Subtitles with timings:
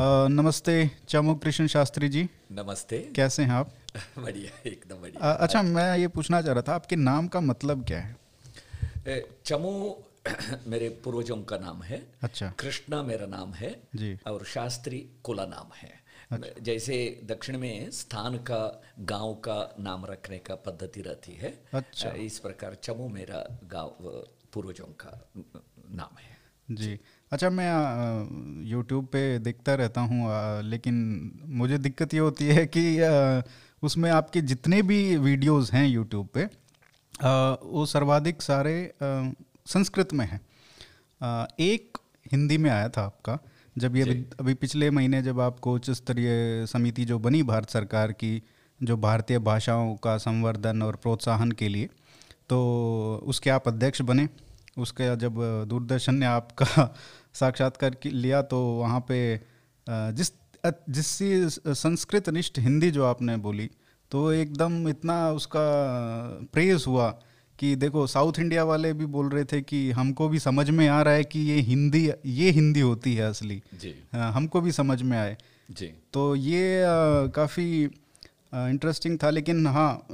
[0.00, 0.74] नमस्ते
[1.08, 3.70] चमू कृष्ण शास्त्री जी। नमस्ते। कैसे हैं आप?
[4.18, 7.98] बढ़िया एकदम बढ़िया। अच्छा मैं ये पूछना चाह रहा था आपके नाम का मतलब क्या
[8.00, 8.16] है?
[9.46, 9.72] चमू
[10.66, 15.70] मेरे पूर्वजों का नाम है। अच्छा। कृष्णा मेरा नाम है जी। और शास्त्री कुला नाम
[15.76, 15.92] है।
[16.32, 22.10] अच्छा। जैसे दक्षिण में स्थान का गाँव का नाम रखने का पद्धति रहती है अच्छा।
[22.10, 23.96] इस प्रकार चमू मेरा गाँव
[24.52, 25.30] पूर्वजों का
[25.90, 26.36] नाम है।
[26.70, 26.98] जी।
[27.32, 30.28] अच्छा मैं यूट्यूब पे देखता रहता हूँ
[30.62, 30.96] लेकिन
[31.52, 32.84] मुझे दिक्कत ये होती है कि
[33.82, 36.44] उसमें आपके जितने भी वीडियोस हैं यूट्यूब पे
[37.64, 40.40] वो सर्वाधिक सारे संस्कृत में हैं।
[41.60, 41.98] एक
[42.32, 43.38] हिंदी में आया था आपका
[43.78, 48.12] जब ये अभी, अभी पिछले महीने जब आपको उच्च स्तरीय समिति जो बनी भारत सरकार
[48.12, 48.42] की
[48.80, 51.88] जो भारतीय भाषाओं का संवर्धन और प्रोत्साहन के लिए
[52.48, 52.58] तो
[53.24, 54.28] उसके आप अध्यक्ष बने।
[54.78, 56.96] उसके जब दूरदर्शन ने आपका
[57.34, 59.40] साक्षात्कार लिया तो वहाँ पे
[59.90, 60.32] जिस
[60.66, 63.70] जिससे संस्कृत निष्ठ हिंदी जो आपने बोली
[64.10, 65.60] तो एकदम इतना उसका
[66.52, 67.20] प्रेज हुआ
[67.58, 71.02] कि देखो साउथ इंडिया वाले भी बोल रहे थे कि हमको भी समझ में आ
[71.02, 75.18] रहा है कि ये हिंदी ये हिंदी होती है असली। जी। हमको भी समझ में
[75.18, 75.36] आए।
[75.70, 76.84] जी। तो ये
[77.28, 77.90] काफ़ी
[78.54, 80.06] इंटरेस्टिंग था लेकिन हाँ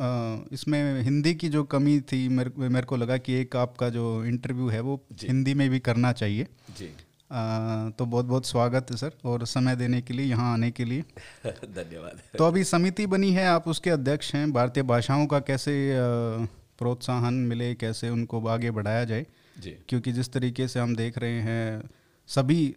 [0.52, 4.68] इसमें हिंदी की जो कमी थी मेरे मेरे को लगा कि एक आपका जो इंटरव्यू
[4.68, 6.46] है वो हिंदी में भी करना चाहिए।
[6.78, 6.86] जी।
[7.30, 10.84] अ, तो बहुत बहुत स्वागत है सर और समय देने के लिए यहाँ आने के
[10.84, 11.04] लिए।
[11.46, 15.92] धन्यवाद। तो अभी समिति बनी है आप उसके अध्यक्ष हैं भारतीय भाषाओं का कैसे
[16.78, 19.26] प्रोत्साहन मिले कैसे उनको आगे बढ़ाया जाए?
[19.58, 21.90] जी। क्योंकि जिस तरीके से हम देख रहे हैं
[22.26, 22.74] सभी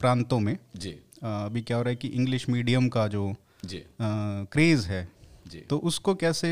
[0.00, 0.90] प्रांतों में जी।
[1.22, 5.08] अभी क्या हो रहा है कि इंग्लिश मीडियम का जी क्रेज़ है।
[5.46, 6.48] जी। तो उसको कैसे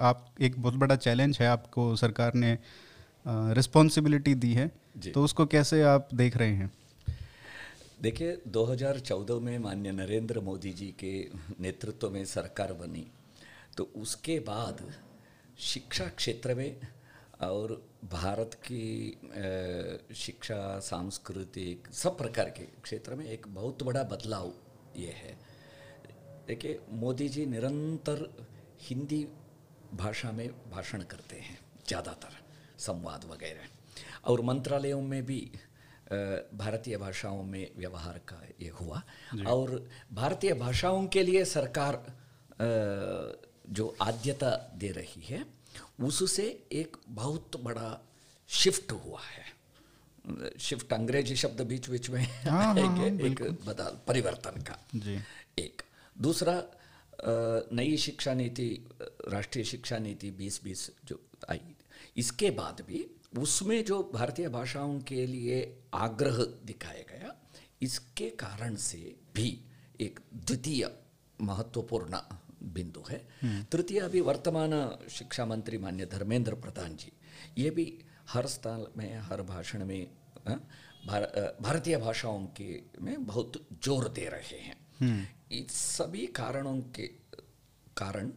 [0.00, 2.58] आप एक बहुत बड़ा चैलेंज है आपको सरकार ने
[3.54, 6.70] रिस्पॉन्सिबिलिटी दी है। जी। तो उसको कैसे आप देख रहे हैं?
[8.02, 11.12] देखिए 2014 में माननीय नरेंद्र मोदी जी के
[11.60, 13.06] नेतृत्व में सरकार बनी।
[13.76, 14.84] तो उसके बाद
[15.58, 16.76] शिक्षा क्षेत्र में
[17.42, 17.72] और
[18.04, 19.18] भारत की
[20.16, 24.52] शिक्षा सांस्कृतिक सब प्रकार के क्षेत्र में एक बहुत बड़ा बदलाव
[24.96, 25.36] ये है।
[26.48, 28.18] देखिए मोदी जी निरंतर
[28.80, 29.26] हिंदी
[29.94, 31.58] भाषा में भाषण करते हैं
[31.88, 32.36] ज़्यादातर
[32.78, 33.64] संवाद वगैरह।
[34.30, 35.40] और मंत्रालयों में भी
[36.54, 39.02] भारतीय भाषाओं में व्यवहार का ये हुआ।
[39.46, 42.02] और भारतीय भाषाओं के लिए सरकार
[43.76, 45.44] जो आद्यता दे रही है
[46.04, 47.88] उससे एक बहुत बड़ा
[48.50, 49.44] शिफ्ट हुआ है।
[50.58, 55.18] शिफ्ट अंग्रेज़ी शब्द बीच बीच में हाँ, एक, एक बदल परिवर्तन का जी।
[55.58, 55.82] एक।
[56.16, 56.62] दूसरा
[57.72, 58.68] नई शिक्षा नीति
[59.28, 61.74] राष्ट्रीय शिक्षा नीति बीस बीस जो आई
[62.16, 63.04] इसके बाद भी
[63.38, 65.60] उसमें जो भारतीय भाषाओं के लिए
[65.94, 67.34] आग्रह दिखाया गया
[67.82, 69.48] इसके कारण से भी
[70.00, 70.88] एक द्वितीय
[71.40, 72.20] महत्वपूर्ण
[72.74, 73.18] बिंदु है।
[73.70, 74.72] तृतीय अभी वर्तमान
[75.10, 77.12] शिक्षा मंत्री मान्य धर्मेंद्र प्रधान जी
[77.58, 77.86] ये भी
[78.28, 80.06] हर स्थान में हर भाषण में
[81.06, 81.22] भार,
[81.60, 83.52] भारतीय भाषाओं के में बहुत
[83.84, 84.76] ज़ोर दे रहे हैं।
[85.50, 87.06] इस सभी कारणों के
[87.96, 88.30] कारण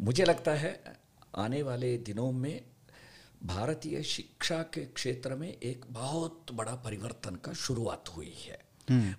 [0.00, 0.82] मुझे लगता है
[1.36, 2.64] आने वाले दिनों में
[3.42, 8.58] भारतीय शिक्षा के क्षेत्र में एक बहुत बड़ा परिवर्तन का शुरुआत हुई है।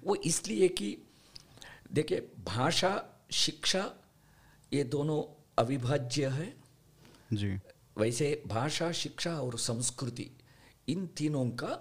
[0.03, 0.97] वो इसलिए कि
[1.91, 2.94] देखिए भाषा
[3.31, 3.89] शिक्षा
[4.73, 5.21] ये दोनों
[5.57, 6.53] अविभाज्य है।
[7.33, 7.57] जी।
[7.97, 10.29] वैसे भाषा शिक्षा और संस्कृति
[10.88, 11.73] इन तीनों का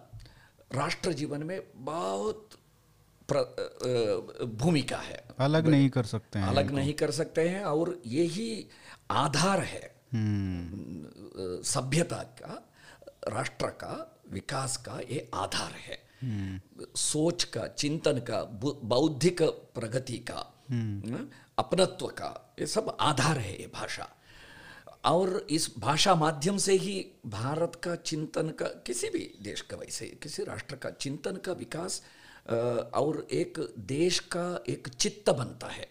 [0.74, 2.48] राष्ट्र जीवन में बहुत
[4.44, 8.68] भूमिका है। अलग नहीं कर सकते हैं अलग नहीं कर सकते हैं और यही
[9.10, 12.72] आधार है। हम्म। सभ्यता का
[13.28, 16.02] राष्ट्र का विकास का ये आधार है।
[16.96, 18.44] सोच का चिंतन का
[18.84, 20.38] बौद्धिक प्रगति का
[21.58, 24.08] अपनत्व का ये सब आधार है ये भाषा।
[25.04, 30.06] और इस भाषा माध्यम से ही भारत का चिंतन का किसी भी देश का वैसे
[30.22, 32.02] किसी राष्ट्र का चिंतन का विकास
[32.46, 35.88] और एक देश का एक चित्त बनता है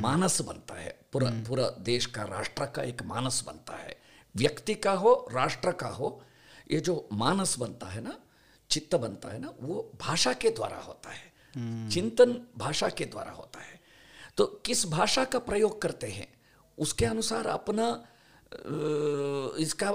[0.00, 3.96] मानस बनता है पूरा पूरा देश का राष्ट्र का एक मानस बनता है।
[4.34, 6.20] व्यक्ति का हो राष्ट्र का हो
[6.70, 8.18] ये जो मानस बनता है ना
[8.70, 13.60] चित्त बनता है ना वो भाषा के द्वारा होता है। चिंतन भाषा के द्वारा होता
[13.60, 13.80] है।
[14.36, 16.28] तो किस भाषा का प्रयोग करते हैं
[16.78, 17.88] उसके अनुसार अपना
[19.58, 19.90] इसका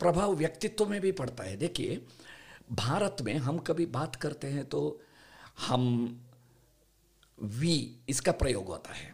[0.00, 2.00] प्रभाव व्यक्तित्व में भी पड़ता है। देखिए
[2.72, 5.00] भारत में हम कभी बात करते हैं तो
[5.58, 5.84] हम
[7.38, 7.74] वी
[8.08, 9.10] इसका प्रयोग होता है।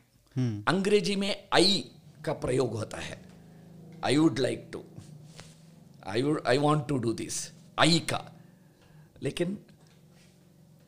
[0.68, 1.78] अंग्रेज़ी में आई
[2.24, 3.20] का प्रयोग होता है।
[4.04, 4.82] I would like to
[6.06, 7.40] I would I want to do this
[7.78, 8.24] I का।
[9.22, 9.58] लेकिन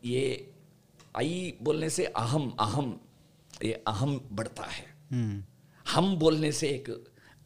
[0.04, 0.52] ये
[1.16, 2.98] आई बोलने से अहम अहम
[3.64, 5.44] ये अहम बढ़ता है। हम्म।
[5.86, 6.90] हम बोलने से एक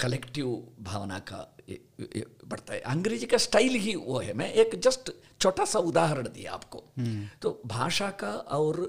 [0.00, 0.46] कलेक्टिव
[0.80, 5.10] भावना का ये, ये बढ़ता है। अंग्रेज़ी का स्टाइल ही वो है। मैं एक जस्ट
[5.44, 6.84] छोटा सा उदाहरण दिया आपको।
[7.42, 8.80] तो भाषा का और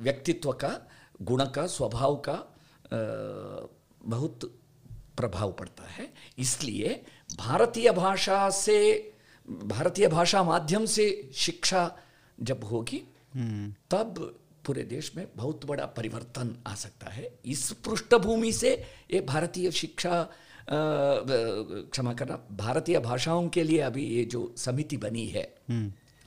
[0.00, 0.70] व्यक्तित्व का,
[1.22, 2.36] गुण का, स्वभाव का
[4.04, 4.44] बहुत
[5.16, 6.88] प्रभाव पड़ता है। इसलिए
[7.36, 8.76] भारतीय भाषा से,
[9.48, 11.82] भारतीय भाषा माध्यम से शिक्षा
[12.38, 12.98] जब होगी,
[13.90, 18.70] तब पूरे देश में बहुत बड़ा परिवर्तन आ सकता है। इस पृष्ठभूमि से
[19.10, 20.28] ये भारतीय शिक्षा
[20.70, 25.42] क्षमा करना भारतीय भाषाओं के लिए अभी ये जो समिति बनी है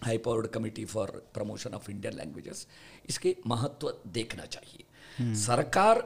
[0.04, 2.68] high powered committee for promotion of Indian languages
[3.10, 6.04] इसके महत्व देखना चाहिए। सरकार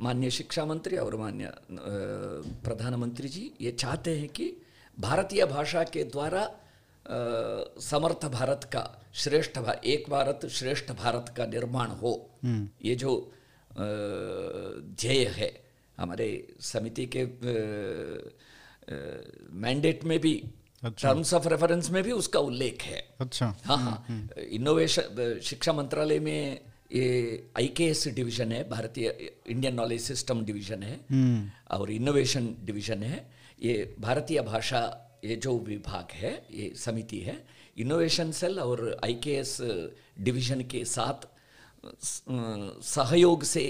[0.00, 1.52] माननीय शिक्षा मंत्री और माननीय अ,
[2.64, 4.52] प्रधानमंत्री जी ये चाहते हैं कि
[4.98, 6.50] भारतीय भाषा के द्वारा
[7.80, 8.82] समर्थ भारत का
[9.14, 12.12] श्रेष्ठ भा, एक भारत श्रेष्ठ भारत का निर्माण हो।
[12.84, 13.32] ये जो
[14.96, 15.69] ध्येय है
[16.00, 16.28] हमारे
[16.62, 17.24] समिति के
[19.60, 20.34] मैंडेट में भी
[20.82, 24.06] टर्म्स ऑफ़ रेफरेंस में भी उसका उल्लेख है। अच्छा। हाँ हाँ।
[24.50, 26.60] इनोवेशन शिक्षा मंत्रालय में
[26.92, 27.04] ये
[27.58, 27.68] आई
[28.14, 29.08] डिवीज़न है भारतीय
[29.46, 30.96] इंडियन नॉलेज सिस्टम डिवीज़न है।
[31.70, 33.18] और इनोवेशन डिवीज़न है।
[33.62, 34.82] ये भारतीय भाषा
[35.24, 37.36] ये जो विभाग है ये समिति है
[37.78, 39.14] इनोवेशन सेल और आई
[40.20, 41.28] डिवीज़न के साथ
[42.88, 43.64] सहयोग से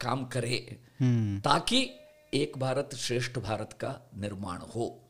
[0.00, 0.58] काम करे।
[1.40, 1.90] ताकि
[2.34, 5.00] एक भारत श्रेष्ठ भारत का निर्माण हो।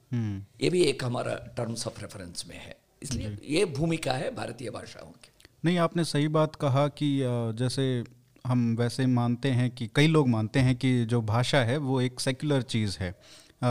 [0.60, 5.10] ये भी एक हमारा टर्म्स ऑफ़ रेफरेंस में है। इसलिए ये भूमिका है भारतीय भाषाओं
[5.10, 5.28] की।
[5.64, 7.20] नहीं आपने सही बात कहा कि
[7.58, 8.04] जैसे
[8.46, 12.20] हम वैसे मानते हैं कि कई लोग मानते हैं कि जो भाषा है वो एक
[12.20, 13.14] सेक्युलर चीज़ है।
[13.62, 13.70] अ,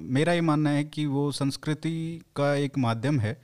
[0.00, 3.42] मेरा ये मानना है कि वो संस्कृति का एक माध्यम है।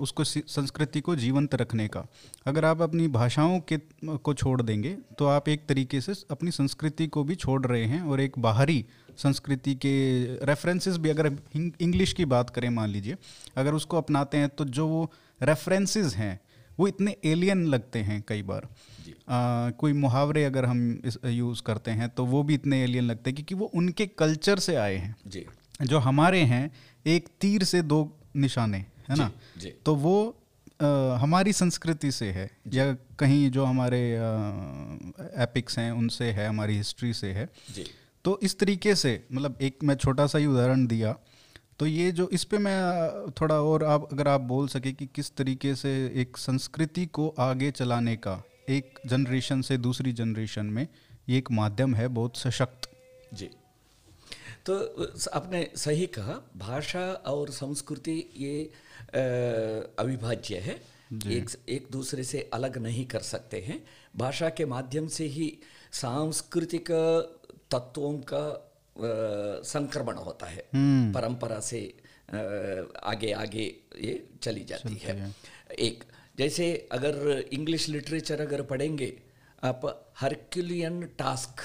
[0.00, 2.04] उसको संस्कृति को जीवंत रखने का।
[2.46, 3.78] अगर आप अपनी भाषाओं के
[4.18, 8.00] को छोड़ देंगे तो आप एक तरीके से अपनी संस्कृति को भी छोड़ रहे हैं
[8.02, 8.84] और एक बाहरी
[9.18, 9.94] संस्कृति के
[10.44, 13.16] रेफरेंसेस भी अगर इंग्लिश की बात करें मान लीजिए
[13.56, 15.10] अगर उसको अपनाते हैं तो जो वो
[15.42, 16.38] रेफरेंसेस हैं
[16.78, 18.66] वो इतने एलियन लगते हैं कई बार।
[19.28, 23.34] आ, कोई मुहावरे अगर हम यूज़ करते हैं तो वो भी इतने एलियन लगते हैं
[23.34, 25.44] क्योंकि वो उनके कल्चर से आए हैं। जी।
[25.82, 26.70] जो हमारे हैं
[27.06, 28.00] एक तीर से दो
[28.36, 29.30] निशाने। है ना?
[29.58, 30.16] जी तो वो
[30.80, 30.86] अ,
[31.20, 34.00] हमारी संस्कृति से है या कहीं जो हमारे
[35.42, 37.86] एपिक्स हैं उनसे है हमारी हिस्ट्री से है। जी।
[38.24, 41.16] तो इस तरीके से मतलब एक मैं छोटा सा ही उदाहरण दिया
[41.78, 45.34] तो ये जो इस पे मैं थोड़ा और आप अगर आप बोल सके कि किस
[45.36, 50.86] तरीके से एक संस्कृति को आगे चलाने का एक जनरेशन से दूसरी जनरेशन में
[51.28, 52.90] ये एक माध्यम है बहुत सशक्त।
[53.34, 53.50] जी।
[54.66, 54.74] तो
[55.32, 58.70] आपने सही कहा भाषा और संस्कृति ये
[59.08, 60.74] अविभाज्य है।
[61.26, 63.84] एक एक दूसरे से अलग नहीं कर सकते हैं।
[64.16, 65.58] भाषा के माध्यम से ही
[65.92, 66.90] सांस्कृतिक
[67.70, 68.64] तत्वों का
[69.64, 70.64] संक्रमण होता है।
[71.12, 71.80] परंपरा से
[73.02, 73.64] आगे आगे
[74.00, 75.34] ये चली जाती है।
[75.78, 76.04] एक
[76.38, 79.12] जैसे अगर इंग्लिश लिटरेचर अगर पढ़ेंगे
[79.64, 81.60] आप हरक्यूलियन टास्क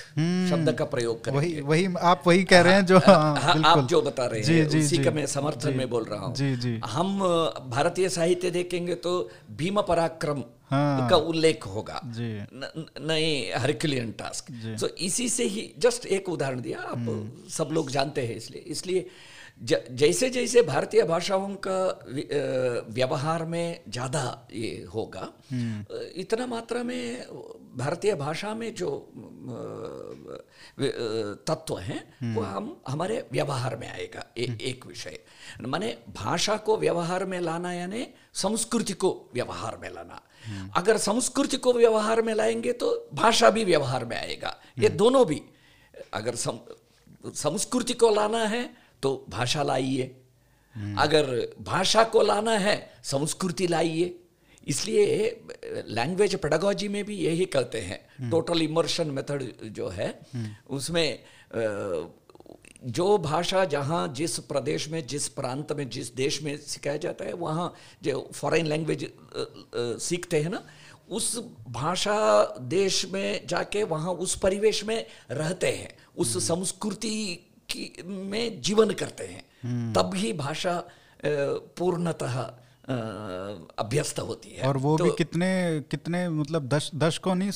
[0.49, 3.71] शब्द का प्रयोग करेंगे। वही वही आप वही कह रहे हैं जो हाँ, हाँ, बिल्कुल
[3.71, 6.19] आप जो बता रहे जी, हैं जी, उसी जी, का मैं समर्थन में बोल रहा
[6.19, 7.19] हूँ। जी, जी। हम
[7.69, 14.87] भारतीय साहित्य देखेंगे तो भीम पराक्रम हाँ। का उल्लेख होगा। जी। नहीं हरक्यूलियन टास्क तो
[15.01, 17.05] इसी से ही जस्ट एक उदाहरण दिया आप
[17.51, 19.05] सब लोग जानते हैं इसलिए। इसलिए
[19.61, 21.77] ज, जैसे जैसे भारतीय भाषाओं का
[22.89, 25.31] व्यवहार में ज़्यादा ये होगा
[26.15, 27.25] इतना मात्रा में
[27.77, 28.89] भारतीय भाषा में जो
[31.47, 35.19] तत्व हैं वो हम हमारे व्यवहार में आएगा ए, एक विषय।
[35.61, 40.21] माने भाषा को व्यवहार में लाना यानी संस्कृति को व्यवहार में लाना।
[40.77, 45.41] अगर संस्कृति को व्यवहार में लाएँगे तो भाषा भी व्यवहार में आएगा। ये दोनों भी
[46.13, 46.59] अगर सम,
[47.25, 48.63] संस्कृति को लाना है
[49.03, 50.03] तो भाषा लाइए।
[50.99, 51.25] अगर
[51.61, 54.15] भाषा को लाना है, संस्कृति लाइए।
[54.67, 55.29] इसलिए
[55.87, 60.07] लैंग्वेज पेडागोजी में भी यही कहते हैं। टोटल इमर्शन मेथड जो है,
[60.69, 61.19] उसमें
[62.85, 67.33] जो भाषा जहाँ जिस प्रदेश में, जिस प्रांत में, जिस देश में सिखाया जाता है,
[67.33, 69.09] वहाँ जो फॉरेन लैंग्वेज
[69.75, 70.63] सीखते हैं ना,
[71.09, 71.37] उस
[71.69, 72.17] भाषा
[72.61, 77.15] देश में जाके वहाँ उस परिवेश में रहते हैं। उस संस्कृति
[77.75, 80.83] की में जीवन करते हैं तब ही भाषा
[81.77, 82.53] पूर्णतः
[83.79, 85.49] अभ्यस्त होती है। और वो तो- भी कितने
[85.91, 87.51] कितने मतलब दश दशकों नहीं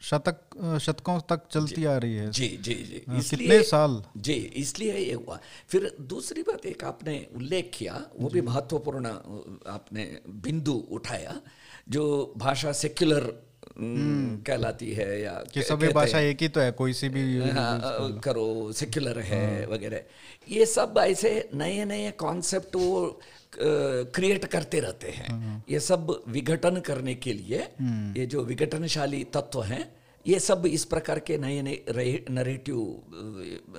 [0.00, 4.04] शतक शतकों तक चलती आ रही है। जी जी जी। हाँ, कितने साल?
[4.16, 9.06] जी इसलिए ये हुआ। फिर दूसरी बात एक आपने उल्लेख किया वो भी महत्वपूर्ण
[9.66, 11.40] आपने बिंदु उठाया
[11.88, 13.43] जो भाषा सेक्युलर
[13.78, 18.72] कहलाती है या कि सभी भाषा एक ही तो है कोई सी भी हाँ, करो
[18.72, 20.02] सेक्युलर है वगैरह।
[20.48, 23.20] ये सब ऐसे नए नए कॉन्सेप्ट वो
[23.58, 27.58] क्रिएट करते रहते हैं। ये सब विघटन करने के लिए
[28.18, 29.84] ये जो विघटनशाली तत्व हैं
[30.26, 32.76] ये सब इस प्रकार के नए नए नरेटिव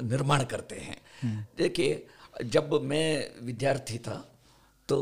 [0.04, 2.06] निर्माण करते हैं। देखिए
[2.46, 3.08] जब मैं
[3.44, 4.24] विद्यार्थी था
[4.90, 4.98] तो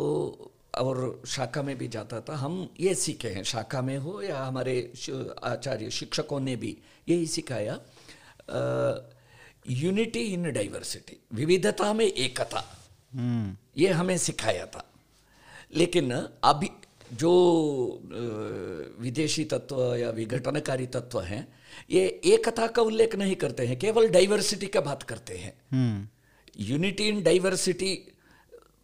[0.77, 4.93] और शाखा में भी जाता था। हम ये सीखे हैं शाखा में हो या हमारे
[5.43, 6.77] आचार्य शिक्षकों ने भी
[7.09, 7.79] यही सिखाया।
[9.69, 12.63] यूनिटी इन डाइवर्सिटी विविधता में एकता।
[13.77, 14.89] ये हमें सिखाया था।
[15.75, 16.13] लेकिन
[16.43, 16.69] अभी
[17.13, 17.31] जो
[18.99, 21.47] विदेशी तत्व या विघटनकारी तत्व हैं
[21.89, 26.11] ये एकता का उल्लेख नहीं करते हैं केवल डाइवर्सिटी का बात करते हैं।
[26.59, 28.12] यूनिटी इन डाइवर्सिटी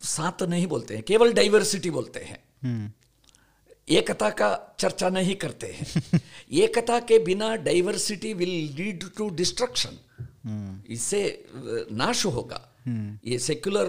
[0.02, 2.96] साथ नहीं बोलते हैं केवल डाइवर्सिटी बोलते हैं।
[3.90, 6.20] एकता का चर्चा नहीं करते हैं।
[6.52, 9.98] एकता के बिना diversity will lead to destruction
[10.90, 11.46] इससे
[11.92, 12.66] नाश होगा।
[13.26, 13.88] ये सेक्युलर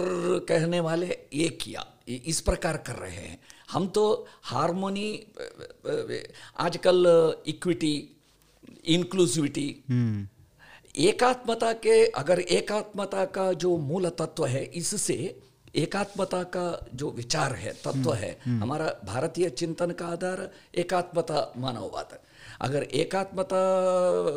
[0.48, 3.38] कहने वाले ये किया इस प्रकार कर रहे हैं।
[3.70, 5.26] हम तो हारमोनी
[6.58, 7.06] आजकल
[7.46, 7.94] इक्विटी
[8.84, 9.68] इंक्लूसिविटी
[10.98, 15.40] एकात्मता के अगर एकात्मता का जो मूल तत्व है इससे
[15.74, 22.18] एकात्मता का जो विचार है तत्व है हमारा भारतीय चिंतन का आधार एकात्मता मानववाद। है
[22.60, 23.62] अगर एकात्मता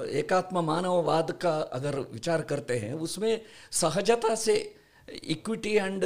[0.09, 4.55] एकात्म मानववाद का अगर विचार करते हैं उसमें सहजता से
[5.23, 6.03] इक्विटी एंड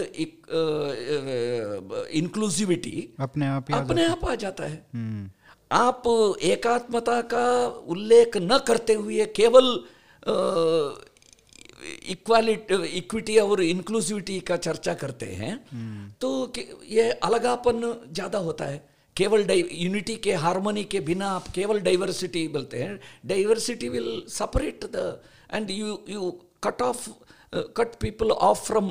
[2.13, 5.29] इंक्लूसिविटी अपने आप अपने आप आ जाता है। हम्म।
[5.72, 6.03] आप
[6.41, 9.65] एकात्मता का उल्लेख न करते हुए केवल
[12.10, 16.53] इक्वालिटी इक्विटी और इंक्लूसिविटी का चर्चा करते हैं हम्म। तो
[16.89, 18.77] ये अलगापन ज़्यादा होता है।
[19.17, 25.22] केवल यूनिटी के हारमोनी के बिना आप केवल डाइवर्सिटी बोलते हैं। Diversity will separate the
[25.53, 26.32] and you you
[26.63, 27.10] cut off
[27.77, 28.89] cut people off from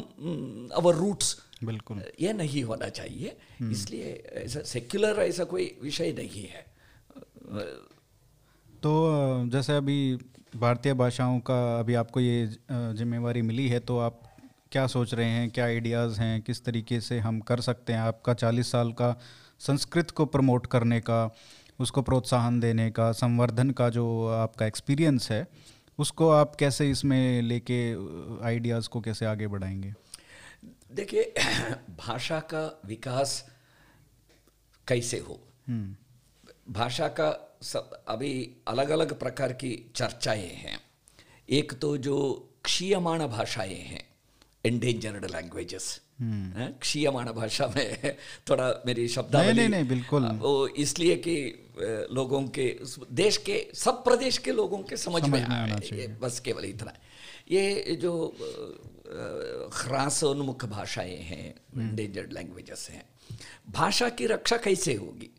[0.75, 6.47] our roots बिल्कुल। ये नहीं होना चाहिए। हम्म। इसलिए ऐसा सेक्युलर ऐसा कोई विषय नहीं
[6.47, 6.65] है।
[8.83, 8.93] तो
[9.53, 9.97] जैसे अभी
[10.57, 14.21] भारतीय भाषाओं का अभी आपको ये जिम्मेवारी मिली है तो आप
[14.73, 15.51] क्या सोच रहे हैं?
[15.51, 16.43] क्या आइडियाज़ हैं?
[16.43, 18.01] किस तरीके से हम कर सकते हैं?
[18.01, 19.19] आपका चालीस साल का
[19.59, 21.35] संस्कृत को प्रमोट करने का
[21.81, 25.47] उसको प्रोत्साहन देने का संवर्धन का जो आपका एक्सपीरियंस है
[25.99, 27.93] उसको आप कैसे इसमें लेके
[28.45, 29.95] आइडियाज़ को कैसे आगे बढ़ाएँगे?
[30.93, 31.35] देखिए
[31.91, 33.49] भाषा का विकास
[34.89, 35.41] कैसे हो?
[35.69, 35.97] हम्म।
[36.73, 38.33] भाषा का सब अभी
[38.69, 40.79] अलग अलग प्रकार की चर्चाएँ हैं।
[41.49, 42.17] एक तो जो
[42.65, 44.05] क्षीयमाण भाषाएँ हैं
[44.65, 48.17] एंडेंजर्ड लैंग्वेजेस क्षीयमाण भाषा में
[48.51, 51.37] थोड़ा मेरी शब्दावली नहीं, नहीं नहीं बिल्कुल। वो इसलिए कि
[52.13, 52.79] लोगों के
[53.13, 56.93] देश के सब प्रदेश के लोगों के समझ, समझ में चाहिए। बस केवल इतना
[57.51, 58.13] ये जो
[59.75, 61.49] ह्रासोन्मुख भाषाएँ हैं
[61.79, 63.05] एंडेंजर्ड लैंग्वेजेस हैं
[63.71, 65.31] भाषा की रक्षा कैसे होगी?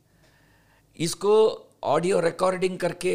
[0.99, 1.33] इसको
[1.83, 3.13] ऑडियो रिकॉर्डिंग करके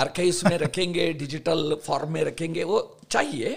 [0.00, 2.78] आर्काइव्स में रखेंगे डिजिटल फॉर्म में रखेंगे वो
[3.10, 3.54] चाहिए।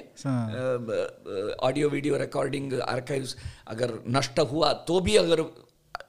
[1.67, 3.35] ऑडियो वीडियो रिकॉर्डिंग आर्काइव्स
[3.67, 5.43] अगर नष्ट हुआ तो भी अगर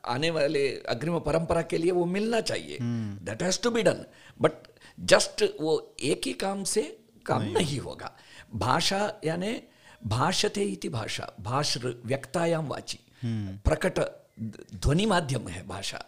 [0.08, 4.04] आने वाले अग्रिम परंपरा के लिए वो मिलना चाहिए। That has to be done
[4.40, 4.52] but
[4.98, 6.82] just वो एक ही काम से
[7.26, 8.10] काम नहीं, नहीं होगा।
[8.54, 9.52] भाषा यानी
[10.06, 13.98] भाषते इति भाषा भाष व्यक्तायाम वाची। हम्म। प्रकट
[14.40, 16.04] ध्वनि माध्यम है भाषा।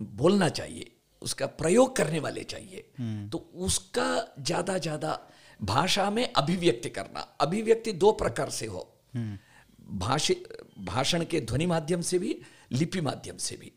[0.00, 0.90] बोलना चाहिए,
[1.22, 2.84] उसका प्रयोग करने वाले चाहिए।
[3.28, 5.18] तो उसका ज़्यादा ज़्यादा
[5.60, 8.88] भाषा में अभिव्यक्ति करना, अभिव्यक्ति दो प्रकार से हो।
[9.90, 10.34] भाषि,
[10.78, 12.38] भाषण के ध्वनि माध्यम से भी,
[12.72, 13.72] लिपि माध्यम से भी,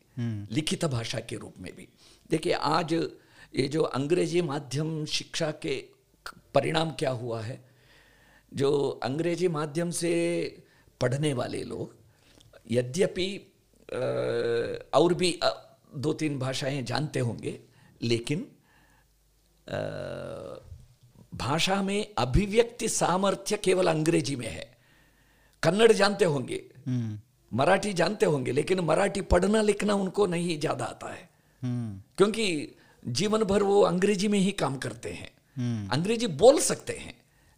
[0.55, 1.87] लिखित भाषा के रूप में भी।
[2.29, 5.83] देखिए, आज ये जो अंग्रेज़ी माध्यम शिक्षा के
[6.53, 7.63] परिणाम क्या हुआ है?
[8.51, 8.71] जो
[9.03, 10.11] अंग्रेज़ी माध्यम से
[11.01, 11.95] पढ़ने वाले लोग,
[12.71, 13.27] यद्यपि
[13.89, 15.39] और भी
[15.95, 17.59] दो तीन भाषाएँ जानते होंगे
[18.01, 18.47] लेकिन
[21.35, 24.71] भाषा में अभिव्यक्ति सामर्थ्य केवल अंग्रेज़ी में है
[25.63, 27.19] कन्नड़ जानते होंगे हम्म।
[27.51, 31.29] मराठी जानते होंगे लेकिन मराठी पढ़ना लिखना उनको नहीं ज़्यादा आता है
[31.63, 36.93] हम्म। क्योंकि जीवन भर वो अंग्रेज़ी में ही काम करते हैं हम्म। अंग्रेज़ी बोल सकते
[36.93, 37.13] हैं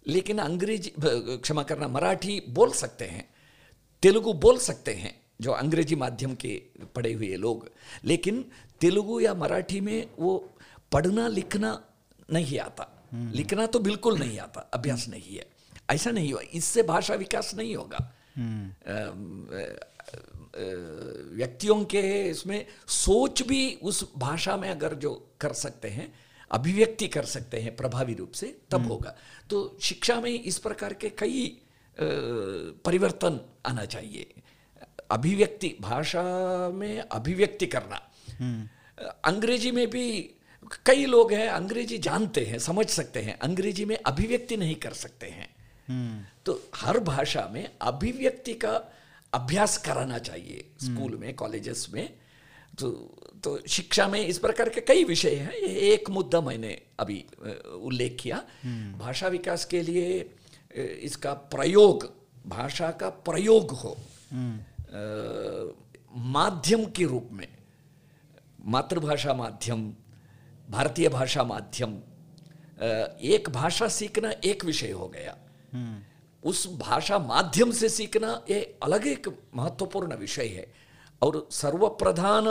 [0.06, 3.28] लेकिन अंग्रेज़ी क्षमा करना मराठी बोल सकते हैं
[4.04, 6.56] तेलुगु बोल सकते हैं जो अंग्रेज़ी माध्यम के
[6.96, 7.70] पढ़े हुए लोग।
[8.06, 8.44] लेकिन
[8.82, 10.38] तेलुगु या मराठी में वो
[10.92, 11.72] पढ़ना लिखना
[12.32, 15.46] नहीं आता। लिखना तो बिल्कुल नहीं आता अभ्यास नहीं है।
[15.90, 17.98] ऐसा नहीं हुआ इससे भाषा विकास नहीं होगा।
[21.34, 26.14] व्यक्तियों के इसमें सोच भी उस भाषा में अगर जो कर सकते हैं
[26.52, 29.16] अभिव्यक्ति कर सकते हैं प्रभावी रूप से तब होगा।
[29.50, 31.46] तो शिक्षा में इस प्रकार के कई
[32.86, 34.34] परिवर्तन आना चाहिए।
[35.10, 36.24] अभिव्यक्ति भाषा
[36.74, 38.02] में अभिव्यक्ति करना।
[39.26, 40.06] अंग्रेज़ी में भी
[40.86, 45.28] कई लोग हैं अंग्रेज़ी जानते हैं समझ सकते हैं अंग्रेज़ी में अभिव्यक्ति नहीं कर सकते
[45.28, 45.50] हैं।
[46.46, 48.74] तो हर भाषा में अभिव्यक्ति का
[49.34, 52.10] अभ्यास कराना चाहिए स्कूल में कॉलेजेस में।
[52.80, 52.90] तो
[53.44, 57.24] तो शिक्षा में इस प्रकार के कई विषय हैं ये एक मुद्दा मैंने अभी
[57.82, 58.38] उल्लेख किया।
[59.00, 60.30] भाषा विकास के लिए
[61.02, 62.06] इसका प्रयोग
[62.48, 63.96] भाषा का प्रयोग हो।
[66.16, 67.48] माध्यम के रूप में
[68.66, 69.92] मातृभाषा माध्यम
[70.70, 71.98] भारतीय भाषा माध्यम
[73.22, 75.38] एक भाषा सीखना एक विषय हो गया।
[76.44, 80.74] उस भाषा माध्यम से सीखना ये अलग एक महत्वपूर्ण विषय है
[81.22, 82.46] और सर्वप्रधान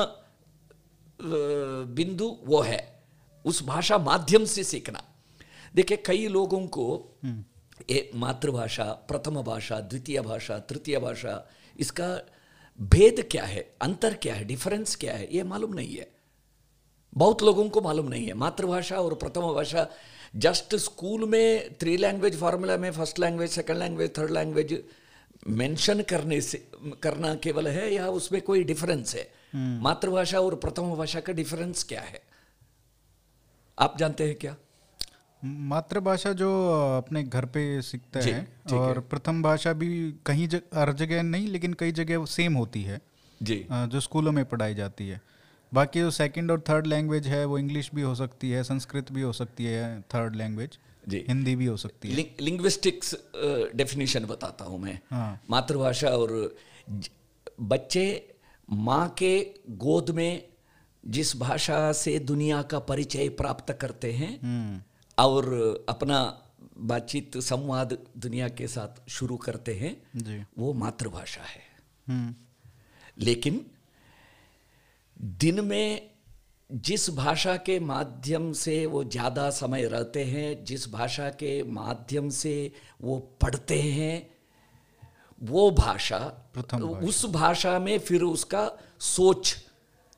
[1.94, 3.04] बिंदु वो है
[3.44, 5.02] उस भाषा माध्यम से सीखना।
[5.74, 7.16] देखिए कई लोगों को
[7.90, 11.46] ये मातृभाषा प्रथम भाषा द्वितीय भाषा तृतीय भाषा
[11.80, 12.20] इसका
[12.80, 13.76] भेद क्या है?
[13.82, 14.44] अंतर क्या है?
[14.44, 15.36] डिफरेंस क्या है?
[15.36, 16.10] ये मालूम नहीं है।
[17.14, 19.90] बहुत लोगों को मालूम नहीं है। मातृभाषा और प्रथम भाषा
[20.36, 24.84] जस्ट स्कूल में थ्री लैंग्वेज फार्मूला में first language second language third language
[25.46, 26.68] mention करने से
[27.02, 29.32] करना केवल है या उसमें कोई डिफरेंस है?
[29.52, 32.22] हम्म। मातृभाषा और प्रथम भाषा का डिफरेंस क्या है?
[33.78, 34.56] आप जानते हैं क्या?
[35.42, 36.50] मातृभाषा जो
[36.96, 38.40] अपने घर पे सीखते हैं
[38.72, 39.88] और है। प्रथम भाषा भी
[40.26, 43.00] कहीं जग, हर जगह नहीं लेकिन कई जगह सेम होती है
[43.40, 45.20] जी जो स्कूलों में पढ़ाई जाती है
[45.72, 49.22] बाकी जो सेकंड और थर्ड लैंग्वेज है वो इंग्लिश भी हो सकती है संस्कृत भी
[49.22, 50.78] हो सकती है थर्ड लैंग्वेज
[51.08, 53.14] जी हिंदी भी हो सकती है लिंग्विस्टिक्स
[53.74, 56.56] डेफिनेशन बताता हूँ मैं हाँ। मातृभाषा और
[57.60, 58.06] बच्चे
[58.68, 59.38] माँ के
[59.76, 60.42] गोद में
[61.04, 64.80] जिस भाषा से दुनिया का परिचय प्राप्त करते हैं हम्म।
[65.18, 66.42] और अपना
[66.78, 71.62] बातचीत संवाद दुनिया के साथ शुरू करते हैं जी। वो मातृभाषा है
[72.08, 72.34] हम्म।
[73.18, 73.64] लेकिन
[75.20, 76.10] दिन में
[76.72, 82.72] जिस भाषा के माध्यम से वो ज़्यादा समय रहते हैं जिस भाषा के माध्यम से
[83.02, 84.30] वो पढ़ते हैं
[85.42, 86.18] वो भाषा,
[86.56, 86.76] भाषा
[87.06, 89.56] उस भाषा में फिर उसका सोच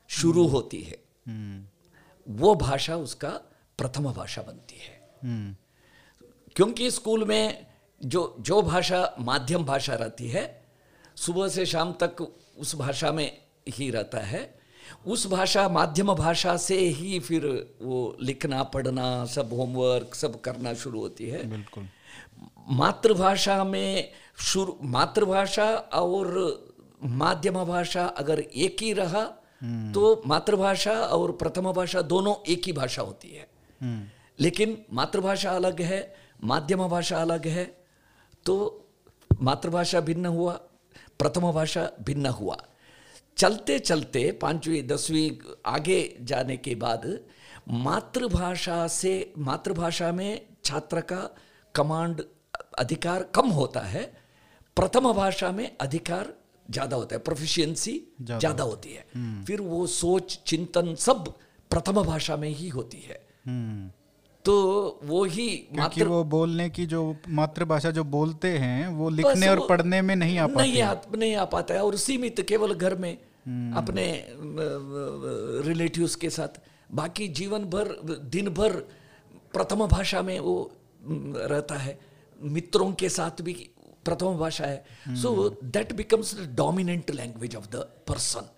[0.09, 3.39] शुरू हम्म। होती है हम्म। वो भाषा उसका
[3.79, 5.55] प्रथम भाषा बनती है हम्म।
[6.55, 7.65] क्योंकि स्कूल में
[8.01, 10.45] जो जो भाषा माध्यम भाषा रहती है
[11.17, 12.21] सुबह से शाम तक
[12.57, 13.29] उस भाषा में
[13.67, 14.41] ही रहता है
[15.05, 17.45] उस भाषा माध्यम भाषा से ही फिर
[17.81, 21.87] वो लिखना पढ़ना सब होमवर्क सब करना शुरू होती है बिल्कुल
[22.71, 24.11] मातृभाषा में
[24.43, 26.27] शुरू मातृभाषा और
[27.03, 29.21] माध्यम भाषा अगर एक ही रहा
[29.61, 33.47] हम्म। तो मातृभाषा और प्रथम भाषा दोनों एक ही भाषा होती है।
[34.39, 36.01] लेकिन मातृभाषा अलग है
[36.43, 37.65] माध्यम भाषा अलग है
[38.45, 38.55] तो
[39.41, 40.53] मातृभाषा भिन्न हुआ
[41.19, 42.57] प्रथम भाषा भिन्न हुआ
[43.37, 45.29] चलते चलते पांचवी दसवीं
[45.65, 47.05] आगे जाने के बाद
[47.69, 51.21] मातृभाषा से मातृभाषा में छात्र का
[51.75, 52.23] कमांड
[52.79, 54.03] अधिकार कम होता है
[54.77, 56.33] प्रथम भाषा में अधिकार
[56.71, 61.33] ज़्यादा होता है प्रोफिशिएंसी ज़्यादा होती है हम्म। फिर वो सोच चिंतन सब
[61.71, 63.19] प्रथम भाषा में ही होती है।
[64.45, 69.67] तो वो ही मात्र वो बोलने की जो मातृभाषा जो बोलते हैं वो लिखने और
[69.67, 72.95] पढ़ने में नहीं आ पाते। नहीं आ, नहीं आ पाता है। और सीमित केवल घर
[72.95, 74.25] में हम्म। अपने
[75.67, 78.71] रिलेटिव्स के साथ। बाकी जीवन भर दिन भर
[79.53, 80.71] प्रथम भाषा में वो
[81.35, 81.99] रहता है।
[82.41, 83.69] मित्रों के साथ भी
[84.05, 87.75] प्रथम भाषा है। So that becomes the dominant language of the
[88.07, 88.49] person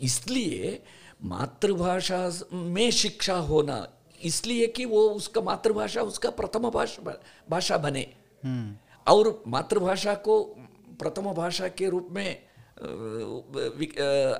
[0.00, 0.82] इसलिए
[1.24, 3.88] मातृभाषा में शिक्षा होना
[4.24, 7.16] इसलिए कि वो उसका मातृभाषा उसका प्रथम भाषा
[7.50, 8.06] भाषा बने
[8.42, 10.42] हम्म। और मातृभाषा को
[10.98, 12.34] प्रथम भाषा के रूप में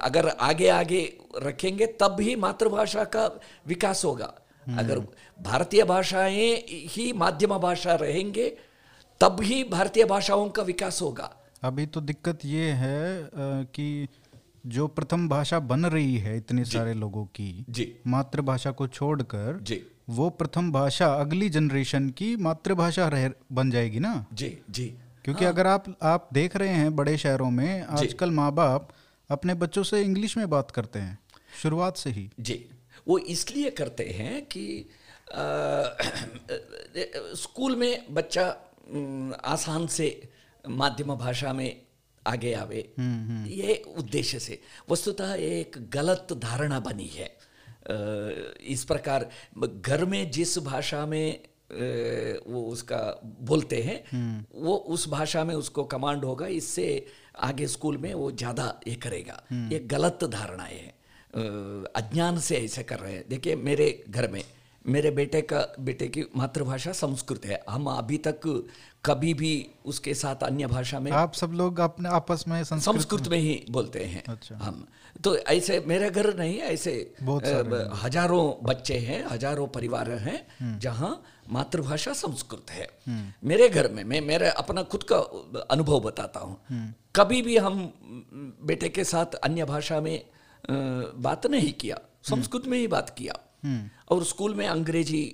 [0.01, 1.03] अगर आगे आगे
[1.37, 3.27] रखेंगे तब ही मातृभाषा का
[3.67, 4.33] विकास होगा
[4.67, 4.99] हम्म। अगर
[5.39, 6.55] भारतीय भाषाएँ
[6.89, 8.49] ही माध्यम भाषा रहेंगे
[9.21, 11.31] तब ही भारतीय भाषाओं का विकास होगा
[11.63, 13.29] अभी तो दिक्कत ये है
[13.75, 14.09] कि
[14.67, 19.83] जो प्रथम भाषा बन रही है इतने सारे लोगों की जी। मातृभाषा को छोड़कर जी।
[20.09, 24.27] वो प्रथम भाषा अगली जनरेशन की मातृभाषा रह बन जाएगी ना?
[24.33, 24.95] जी जी।
[25.25, 28.89] क्योंकि हाँ। अगर आप आप देख रहे हैं बड़े शहरों में आजकल माँ बाप
[29.31, 31.19] अपने बच्चों से इंग्लिश में बात करते हैं
[31.63, 32.67] शुरुआत से ही। जी।
[33.09, 34.91] वो इसलिए करते हैं कि
[35.33, 35.35] आ,
[37.35, 38.57] स्कूल में बच्चा
[39.45, 40.29] आसान से
[40.69, 41.83] माध्यम भाषा में
[42.27, 42.83] आगे आवे।
[43.51, 47.31] ये उद्देश्य से। वस्तुतः एक गलत धारणा बनी है।
[48.67, 49.29] इस प्रकार
[49.65, 51.39] घर में जिस भाषा में
[52.47, 52.99] वो उसका
[53.43, 56.85] बोलते हैं वो उस भाषा में उसको कमांड होगा इससे
[57.41, 60.95] आगे स्कूल में वो ज़्यादा ये करेगा। ये गलत धारणाएँ हैं।
[61.97, 64.43] अज्ञान से ऐसे कर रहे हैं। देखिए मेरे घर में
[64.85, 68.41] मेरे बेटे का बेटे की मातृभाषा संस्कृत है। हम अभी तक
[69.05, 69.53] कभी भी
[69.85, 73.65] उसके साथ अन्य भाषा में आप सब लोग अपने आपस में संस्कृत संस्कृत में ही
[73.71, 74.85] बोलते हैं अच्छा। हम।
[75.25, 76.93] तो ऐसे मेरे घर नहीं ऐसे
[78.03, 82.89] हज़ारों बच्चे हैं हज़ारों परिवार हैं जहाँ मातृभाषा संस्कृत है।
[83.45, 85.17] मेरे घर में मैं मेरे अपना खुद का
[85.71, 87.79] अनुभव बताता हूँ। कभी भी हम
[88.67, 90.23] बेटे के साथ अन्य भाषा में
[90.65, 93.39] बात नहीं किया संस्कृत में ही बात किया।
[94.11, 95.25] और स्कूल में अंग्रेज़ी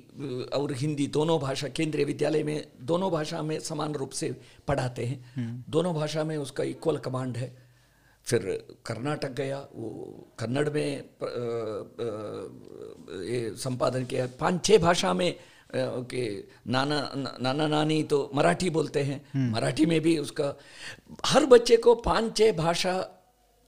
[0.55, 4.31] और हिंदी दोनों भाषा केंद्रीय विद्यालय में दोनों भाषा में समान रूप से
[4.69, 7.51] पढ़ाते हैं। दोनों भाषा में उसका इक्वल कमांड है।
[8.27, 8.43] फिर
[8.87, 9.89] कर्नाटक गया वो
[10.39, 10.91] कन्नड़ में
[13.25, 15.35] ये संपादन किया। पाँच छह भाषा में
[15.75, 16.25] के
[16.67, 16.99] नाना
[17.41, 20.55] नाना नानी तो मराठी बोलते हैं। मराठी में भी उसका
[21.27, 22.95] हर बच्चे को पाँच छह भाषा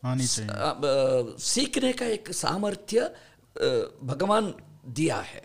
[0.02, 3.10] आनी चाहिए। सीखने का एक सामर्थ्य
[3.56, 4.54] भगवान
[4.88, 5.42] दिया है।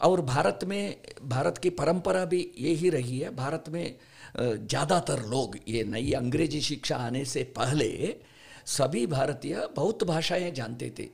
[0.00, 3.96] और भारत में भारत की परंपरा भी यही रही है। भारत में
[4.36, 8.16] ज़्यादातर लोग ये नई अंग्रेज़ी शिक्षा आने से पहले
[8.66, 11.08] सभी भारतीय बहुत भाषाएँ जानते थे।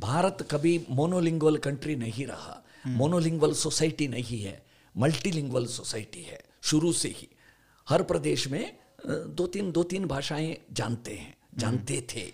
[0.00, 4.62] भारत कभी मोनोलिंगुअल कंट्री नहीं रहा। मोनोलिंगुअल सोसाइटी नहीं है।
[4.94, 7.28] मल्टीलिंगुअल सोसाइटी है शुरू से ही।
[7.86, 12.24] हर प्रदेश में दो तीन दो तीन भाषाएँ जानते हैं। जानते थे।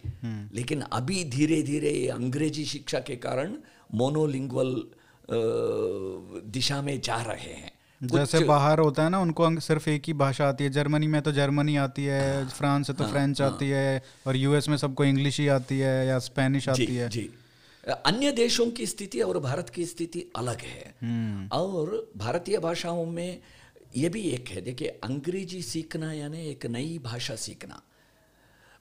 [0.55, 3.55] लेकिन अभी धीरे धीरे अंग्रेज़ी शिक्षा के कारण
[3.95, 4.83] मोनोलिंगुअल
[6.47, 10.49] दिशा में जा रहे हैं। जैसे बाहर होता है ना उनको सिर्फ़ एक ही भाषा
[10.49, 14.37] आती है। जर्मनी में तो जर्मनी आती है फ्रांस से तो फ्रेंच आती है और
[14.37, 17.31] यूएस में सबको इंग्लिश ही आती है या स्पेनिश जी आती है। जी।
[17.89, 23.41] अन्य देशों की स्थिति और भारत की स्थिति अलग है। और भारतीय भाषाओं में
[23.97, 27.83] ये भी एक है। देखिए अंग्रेज़ी सीखना यानी एक नई भाषा सीखना।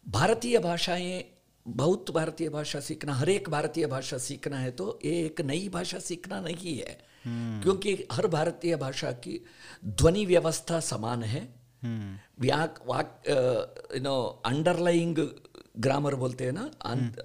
[0.09, 1.25] भारतीय भाषाएँ
[1.67, 5.99] बहुत भारतीय भाषा सीखना हर एक भारतीय भाषा सीखना है तो ये एक नई भाषा
[5.99, 6.97] सीखना नहीं है।
[7.63, 9.45] क्योंकि हर भारतीय भाषा की
[9.85, 11.55] ध्वनि व्यवस्था समान है।
[12.39, 13.23] व्याक वाक
[13.95, 15.27] यू नो अंडरलाइंग
[15.79, 17.19] ग्रामर बोलते हैं ना आंत-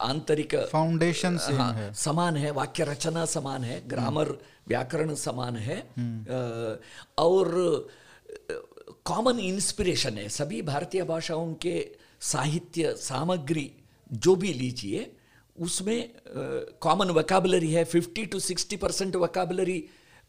[0.00, 4.28] आंतरिक फाउंडेशन हाँ, है। समान है वाक्य रचना समान है ग्रामर
[4.68, 5.90] व्याकरण समान है।
[7.18, 7.48] और
[9.04, 11.74] कॉमन इंस्पिरेशन है। सभी भारतीय भाषाओं के
[12.20, 13.70] साहित्य सामग्री
[14.12, 15.10] जो भी लीजिए
[15.56, 16.10] उसमें
[16.80, 19.78] कॉमन वकाबलरी है। Fifty to sixty percent vocabulary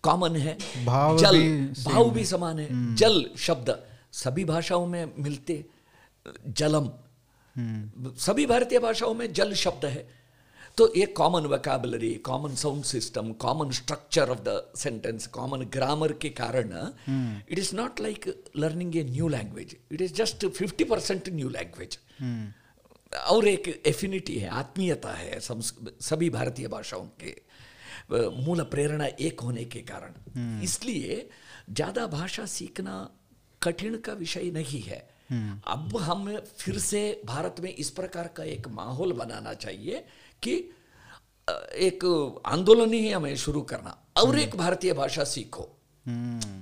[0.04, 3.76] common है। भाव जल भी भाव भी समान है। जल शब्द
[4.14, 5.66] सभी भाषाओं में मिलते
[6.48, 6.90] जलम।
[8.18, 10.19] सभी भारतीय भाषाओं में जल शब्द है।
[10.80, 16.30] तो ये common vocabulary common sound system common structure of the sentence common grammar के
[16.36, 16.72] कारण
[17.52, 21.98] it is not like learning a new language it is just fifty percent new language
[23.28, 27.36] और एक एफिनिटी है आत्मीयता है सभी भारतीय भाषाओं के
[28.46, 31.30] मूल प्रेरणा एक होने के कारण। इसलिए
[31.70, 32.96] ज़्यादा भाषा सीखना
[33.62, 35.08] कठिन का विषय नहीं है।
[35.68, 40.04] अब हम फिर से भारत में इस प्रकार का एक माहौल बनाना चाहिए
[40.42, 40.54] कि
[41.88, 42.06] एक
[42.46, 45.64] आंदोलन ही हमें शुरू करना। और एक भारतीय भाषा सीखो।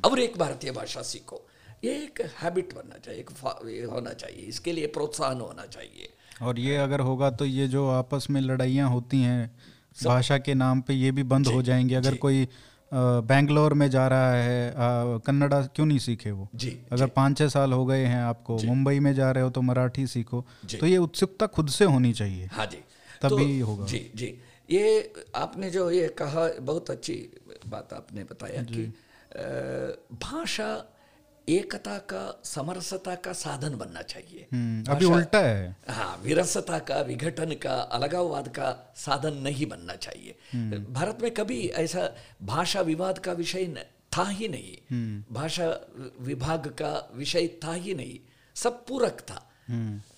[0.05, 1.41] और एक भारतीय भाषा सीखो।
[1.83, 3.29] ये एक हैबिट बनना चाहिए एक
[3.91, 6.09] होना चाहिए। इसके लिए प्रोत्साहन होना चाहिए।
[6.41, 9.51] और ये अगर होगा तो ये जो आपस में लड़ाइयाँ होती हैं
[10.05, 12.47] भाषा के नाम पे ये भी बंद हो जाएँगे। अगर कोई
[12.91, 16.47] बेंगलोर में जा रहा है कन्नड़ा क्यों नहीं सीखे वो?
[16.55, 19.61] जी अगर पाँच छः साल हो गए हैं आपको मुंबई में जा रहे हो तो
[19.61, 20.45] मराठी सीखो।
[20.79, 22.83] तो ये उत्सुकता खुद से होनी चाहिए। हाँ जी।
[23.21, 27.29] तभी तो, होगा। जी जी। ये आपने जो ये कहा बहुत अच्छी
[27.67, 28.83] बात आपने बताया कि
[30.15, 30.93] भाषा
[31.49, 37.53] एकता का समरसता का साधन बनना चाहिए। हम्म, अभी उल्टा है। हाँ विरसता का विघटन
[37.53, 40.35] का अलगाववाद का साधन नहीं बनना चाहिए।
[40.91, 43.85] भारत में कभी ऐसा भाषा विवाद का विषय
[44.17, 45.87] था ही नहीं। भाषा
[46.19, 48.19] विभाग का विषय था ही नहीं।
[48.55, 49.51] सब पूरक था।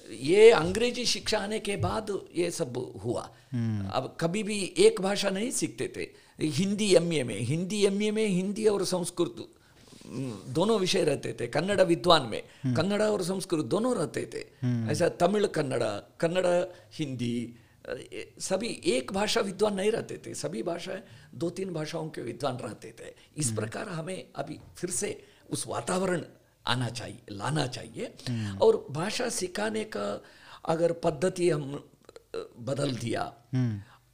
[0.10, 3.22] ये अंग्रेज़ी शिक्षा आने के बाद ये सब हुआ।
[3.93, 6.10] अब कभी भी एक भाषा नहीं सीखते थे।
[6.41, 9.36] हिंदी एमए में हिंदी एमए में हिंदी और संस्कृत
[10.06, 12.41] हम्म, दोनों विषय रहते थे। कन्नड़ विद्वान में
[12.76, 14.41] कन्नड़ और संस्कृत दोनों रहते थे।
[14.91, 15.84] ऐसा तमिल कन्नड़
[16.19, 16.48] कन्नड़
[16.93, 17.54] हिंदी
[18.39, 21.04] सभी एक भाषा विद्वान नहीं रहते थे। सभी भाषाएँ
[21.36, 26.22] दो तीन भाषाओं के विद्वान रहते थे। इस प्रकार हमें अभी फिर से उस वातावरण
[26.65, 28.13] आना चाहिए लाना चाहिए।
[28.62, 30.08] और भाषा सिखाने का
[30.65, 31.84] अगर पद्धति हम
[32.60, 33.22] बदल दिया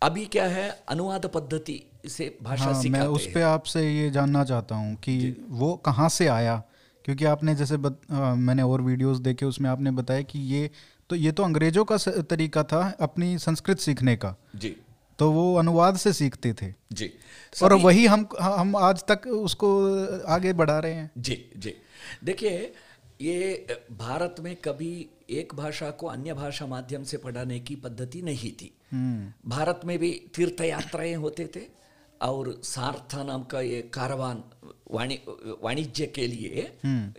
[0.02, 4.44] अभी क्या है अनुवाद पद्धति से भाषा हाँ मैं उस हैं। पे आपसे ये जानना
[4.44, 6.64] चाहता हूँ कि वो कहाँ से आया?
[7.06, 10.70] क्योंकि आपने जैसे बत, आ, मैंने और वीडियोस देखे उसमें आपने बताया कि ये
[11.10, 14.76] तो ये तो अंग्रेज़ों का तरीका था अपनी संस्कृत सीखने का। जी।
[15.20, 17.12] तो वो अनुवाद से सीखते थे। जी।
[17.64, 19.70] और वही हम हम आज तक उसको
[20.28, 21.74] आगे बढ़ा रहे हैं। जी जी।
[22.24, 22.74] देखिए
[23.22, 28.52] ये भारत में कभी एक भाषा को अन्य भाषा माध्यम से पढ़ाने की पद्धति नहीं
[28.52, 28.78] थी।
[29.46, 31.62] भारत में भी तीर्थ यात्राएँ होते थे
[32.22, 34.44] और सार्था नाम का ये कारवान
[34.92, 35.20] वाणि
[35.64, 36.78] वाणिज्य के लिए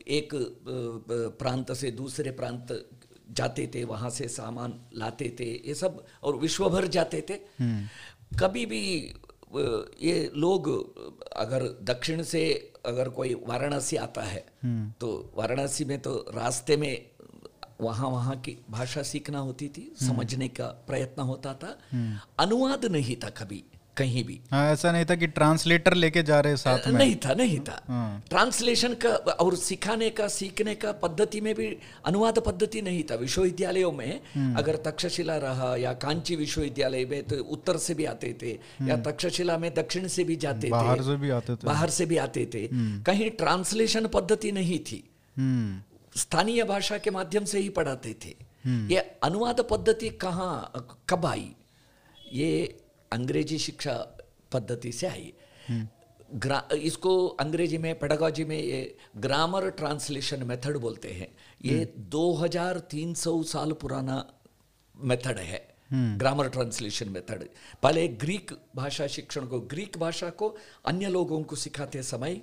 [0.09, 2.91] एक अ, अ, प्रांत से दूसरे प्रांत
[3.31, 7.35] जाते थे वहाँ से सामान लाते थे ये सब और विश्व भर जाते थे।
[8.41, 9.15] कभी भी
[10.03, 10.69] ये लोग
[11.33, 14.47] अगर दक्षिण से अगर कोई वाराणसी आता है
[15.01, 17.07] तो वाराणसी में तो रास्ते में
[17.81, 21.79] वहाँ वहाँ की भाषा सीखना होती थी समझने का प्रयत्न होता था।
[22.39, 23.65] अनुवाद नहीं था कभी।
[23.97, 27.35] कहीं भी। हाँ ऐसा नहीं था कि ट्रांसलेटर लेके जा रहे साथ में। नहीं था
[27.35, 31.67] नहीं था। हाँ। ट्रांसलेशन का और सिखाने का सीखने का पद्धति में भी
[32.07, 34.21] अनुवाद पद्धति नहीं था। विश्वविद्यालयों में
[34.57, 39.59] अगर तक्षशिला रहा या कांची विश्वविद्यालय में तो उत्तर से भी आते थे या तक्षशिला
[39.59, 42.47] में दक्षिण से भी जाते बाहर थे से भी आते थे। बाहर से भी आते
[42.55, 42.69] थे।
[43.03, 45.05] कहीं ट्रांसलेशन पद्धति नहीं थी।
[45.39, 45.83] हम्म।
[46.17, 48.35] स्थानीय भाषा के माध्यम से ही पढ़ाते थे।
[48.95, 51.51] ये अनुवाद पद्धति कहाँ कब आई?
[52.33, 52.79] ये
[53.13, 53.95] अंग्रेज़ी शिक्षा
[54.53, 55.33] पद्धति से आई।
[56.75, 61.29] इसको अंग्रेज़ी में पेडागोजी में ये ग्रामर ट्रांसलेशन मेथड बोलते हैं।
[61.65, 64.17] ये 2300 साल पुराना
[64.95, 65.61] मेथड है।
[65.93, 67.45] ग्रामर ट्रांसलेशन मेथड
[67.83, 70.49] पहले ग्रीक भाषा शिक्षण को ग्रीक भाषा को
[70.85, 72.41] अन्य लोगों को सिखाते समय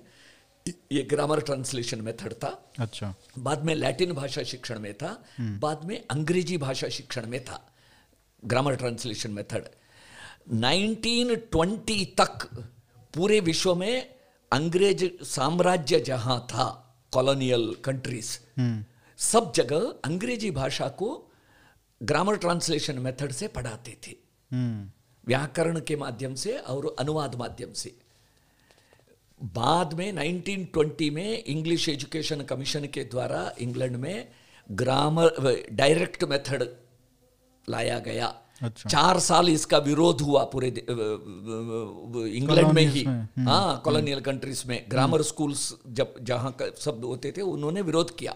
[0.65, 2.49] ये ग्रामर ट्रांसलेशन मेथड था।
[2.80, 7.60] अच्छा। बाद में लैटिन भाषा शिक्षण में था। बाद में अंग्रेज़ी भाषा शिक्षण में था।
[8.43, 9.67] ग्रामर ट्रांसलेशन मेथड
[10.52, 12.50] 1920 तक
[13.16, 14.16] पूरे विश्व में
[14.52, 18.40] अंग्रेज़ साम्राज्य जहाँ था कॉलोनियल कंट्रीज़
[19.18, 21.32] सब जगह अंग्रेज़ी भाषा को
[22.04, 24.12] ग्रामर ट्रांसलेशन मेथड से पढ़ाते थे।
[24.52, 24.92] हम्म।
[25.28, 27.98] व्याकरण के माध्यम से और अनुवाद माध्यम से।
[29.44, 34.30] बाद में 1920 में इंग्लिश एजुकेशन कमीशन के द्वारा इंग्लैंड में
[34.72, 36.68] ग्रामर डायरेक्ट मेथड
[37.70, 43.04] लाया गया। अच्छा। चार साल इसका विरोध हुआ पूरे इंग्लैंड में ही।
[43.43, 48.36] हाँ कॉलोनियल कंट्रीज़ में। ग्रामर स्कूल्स जब जहाँ शब्द होते थे उन्होंने विरोध किया।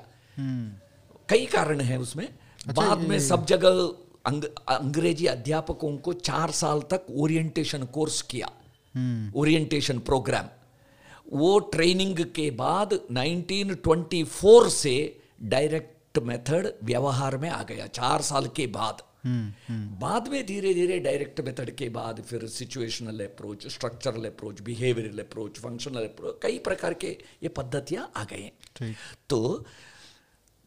[1.30, 3.94] कई कारण है उसमें। अच्छा, बाद में सब जगह
[4.26, 8.52] अंग, अंग्रेज़ी अध्यापकों को चार साल तक ओरिएंटेशन कोर्स किया।
[9.36, 10.46] ओरिएंटेशन प्रोग्राम
[11.34, 18.68] वो ट्रेनिंग के बाद 1924 से डायरेक्ट मेथड व्यवहार में आ गया चार साल के
[18.68, 19.02] बाद।
[20.00, 25.60] बाद में धीरे धीरे डायरेक्ट मेथड के बाद फिर situational approach structural approach behavioural approach
[25.60, 28.52] functional approach कई प्रकार के ये पद्धतियाँ आ गए
[29.30, 29.66] तो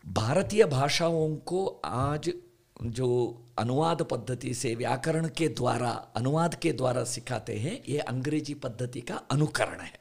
[0.06, 2.32] भारतीय भाषाओं को आज
[2.82, 9.00] जो अनुवाद पद्धति से व्याकरण के द्वारा अनुवाद के द्वारा सिखाते हैं ये अंग्रेज़ी पद्धति
[9.00, 10.00] का अनुकरण है।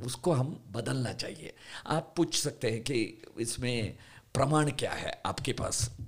[0.00, 1.54] उसको हम बदलना चाहिए।
[1.86, 3.96] आप पूछ सकते हैं कि इसमें
[4.34, 5.90] प्रमाण क्या है आपके पास?
[5.98, 6.06] हम्म,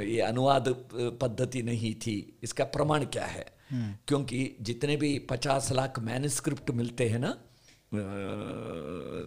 [0.00, 3.60] ये अनुवाद पद्धति नहीं थी। इसका प्रमाण क्या है?
[4.08, 7.38] क्योंकि जितने भी पचास लाख मैनस्क्रिप्ट मिलते हैं ना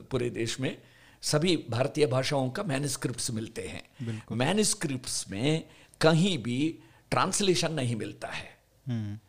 [0.10, 0.82] पूरे देश में
[1.22, 3.84] सभी भारतीय भाषाओं का मैनस्क्रिप्ट्स मिलते हैं।
[4.32, 5.66] मैनस्क्रिप्ट्स में
[6.02, 6.80] कहीं भी
[7.12, 9.20] ट्रांसलेशन नहीं मिलता है। हम्म।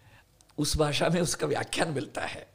[0.59, 2.49] उस भाषा में उसका व्याख्यान मिलता है।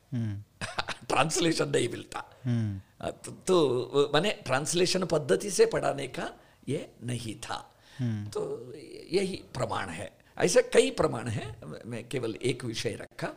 [1.10, 6.32] ट्रांसलेशन नहीं मिलता। हम्म। तो, तो माने ट्रांसलेशन पद्धति से पढ़ाने का
[6.70, 8.74] ये नहीं था। तो
[9.12, 13.28] यही प्रमाण है। ऐसे कई प्रमाण हैं, मैं केवल एक विषय रखा।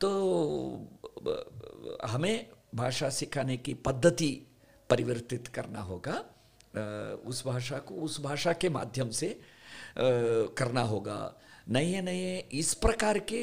[0.00, 0.08] तो
[2.04, 4.30] हमें भाषा सिखाने की पद्धति
[4.90, 6.14] परिवर्तित करना होगा।
[7.26, 9.28] उस भाषा को उस भाषा के माध्यम से
[9.98, 11.18] करना होगा।
[11.68, 13.42] नए नए इस प्रकार के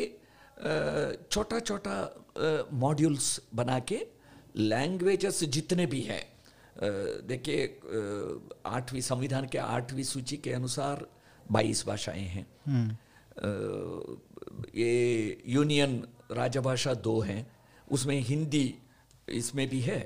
[1.31, 4.05] छोटा छोटा मॉड्यूल्स बना के
[4.55, 6.25] लैंग्वेजेस जितने भी हैं
[6.79, 7.79] देखिए
[8.65, 11.05] आठवीं संविधान के आठवीं सूची के अनुसार
[11.51, 12.45] बाईस भाषाएँ हैं।
[14.75, 17.45] ये यूनियन राजभाषा दो हैं।
[17.91, 18.75] उसमें हिंदी
[19.29, 19.99] इसमें भी है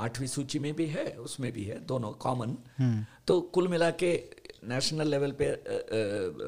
[0.00, 2.56] आठवीं सूची में भी है उसमें भी है दोनों कॉमन
[3.26, 4.12] तो कुल मिला के
[4.68, 5.50] नेशनल लेवल पे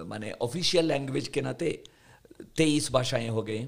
[0.04, 1.70] माने ऑफिशियल लैंग्वेज के नाते
[2.56, 3.62] तेईस भाषाएँ हो गई।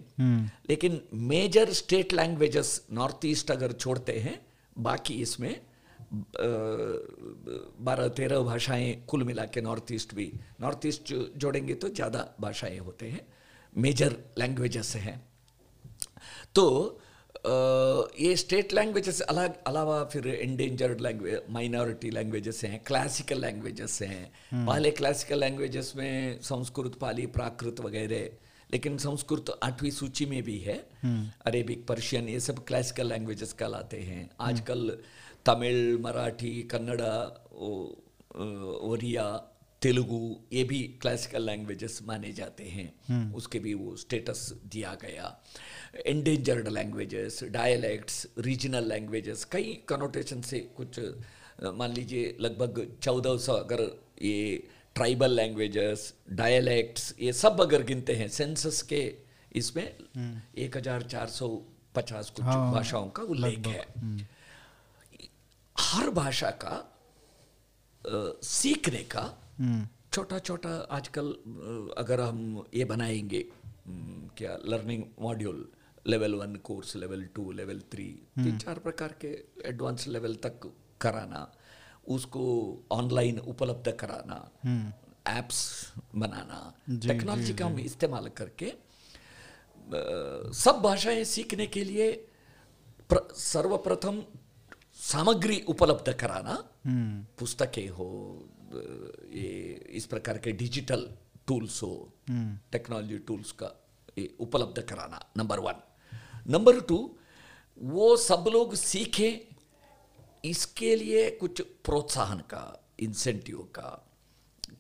[0.71, 4.35] लेकिन major state languages north east अगर छोड़ते हैं
[4.79, 5.55] बाकी इसमें
[7.81, 12.29] बारह तेरह भाषाएँ कुल मिला के नॉर्थ ईस्ट भी नॉर्थ ईस्ट जो जोड़ेंगे तो ज़्यादा
[12.41, 13.27] भाषाएँ होते हैं
[13.77, 15.17] मेजर लैंग्वेजेस हैं।
[16.55, 17.01] तो
[18.19, 24.91] ये स्टेट लैंग्वेजेस अलग अलावा फिर इंडेंजर्ड लैंग्वेज माइनॉरिटी लैंग्वेजेस हैं क्लासिकल लैंग्वेजेस हैं पहले
[24.91, 28.29] क्लासिकल लैंग्वेजेस में संस्कृत पाली प्राकृत वगैरह
[28.75, 30.77] लेकिन संस्कृत आठवीं सूची में भी है।
[31.47, 34.99] अरेबिक पर्शियन ये सब क्लासिकल लैंग्वेजेस कहलाते हैं। आजकल
[35.47, 37.15] तमिल मराठी कन्नड़ा
[38.85, 39.27] ओरिया
[39.83, 40.19] तेलुगु
[40.53, 45.27] ये भी क्लासिकल लैंग्वेजेस माने जाते हैं। उसके भी वो स्टेटस दिया गया।
[46.07, 51.01] Endangered languages dialects regional languages कई कनोटेशन से कुछ
[51.75, 53.81] मान लीजिए लगभग चौदह सौ अगर
[54.23, 59.03] ये ट्राइबल लैंग्वेजेस डायलैक्ट्स ये सब अगर गिनते हैं सेंसस के
[59.55, 61.49] इसमें एक हज़ार चार सौ
[61.95, 64.25] पचास कुछ हाँ, भाषाओं का उल्लेख है हम्म।
[65.77, 69.23] हर भाषा का आ, सीखने का
[69.59, 71.31] हम्म। छोटा छोटा आजकल
[71.99, 73.45] अगर हम ये बनाएँगे
[74.39, 75.67] क्या learning module
[76.07, 78.05] level one course level two level three
[78.37, 79.29] तीन चार प्रकार के
[79.69, 81.41] एडवांस लेवल तक कराना
[82.09, 82.45] उसको
[82.93, 84.39] ऑनलाइन उपलब्ध कराना
[85.29, 85.61] एप्स
[85.95, 86.59] हम्म। बनाना
[87.07, 88.73] टेक्नोलॉजी का हम इस्तेमाल करके
[90.55, 92.09] सब भाषाएँ सीखने के लिए
[93.11, 94.23] सर्वप्रथम
[95.03, 98.09] सामग्री उपलब्ध कराना हम्म। पुस्तकें हो
[99.33, 99.49] ये
[99.91, 101.09] इस प्रकार के डिजिटल
[101.47, 101.95] टूल्स हो
[102.73, 103.75] टेक्नोलॉजी हम्म। टूल्स का
[104.41, 105.83] उपलब्ध कराना नंबर वन
[106.53, 106.99] नंबर टू
[107.79, 109.31] वो सब लोग सीखे
[110.45, 112.65] इसके लिए कुछ प्रोत्साहन का
[113.01, 113.91] इंसेंटिव का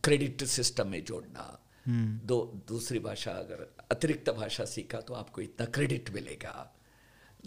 [0.05, 1.46] क्रेडिट सिस्टम में जोड़ना
[1.87, 6.70] हम्म। दो दूसरी भाषा अगर अतिरिक्त भाषा सीखा तो आपको इतना क्रेडिट मिलेगा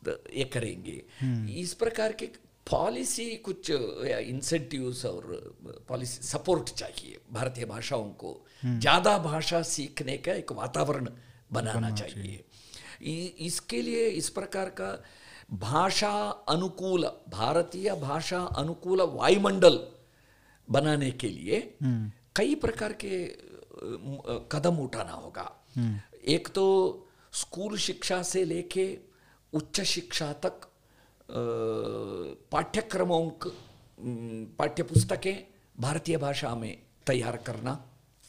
[0.08, 2.26] ये करेंगे हम्म। इस प्रकार के
[2.68, 5.56] पॉलिसी कुछ इंसेंटिव्स और
[5.88, 8.32] पॉलिसी सपोर्ट चाहिए भारतीय भाषाओं को
[8.64, 11.10] हम्म। ज़्यादा भाषा सीखने का एक वातावरण
[11.52, 12.44] बनाना चाहिए
[13.48, 14.92] इसके लिए इस प्रकार का
[15.50, 16.12] भाषा
[16.50, 19.80] अनुकूल भारतीय भाषा अनुकूल वायुमंडल
[20.68, 23.26] बनाने के लिए हम्म। कई प्रकार के
[24.52, 26.66] कदम उठाना होगा हम्म। एक तो
[27.34, 28.88] स्कूल शिक्षा से लेके
[29.54, 30.68] उच्च शिक्षा तक
[32.52, 33.30] पाठ्यक्रमों
[34.60, 35.36] पाठ्य पुस्तकें
[35.76, 37.80] भारतीय भाषा में तैयार करना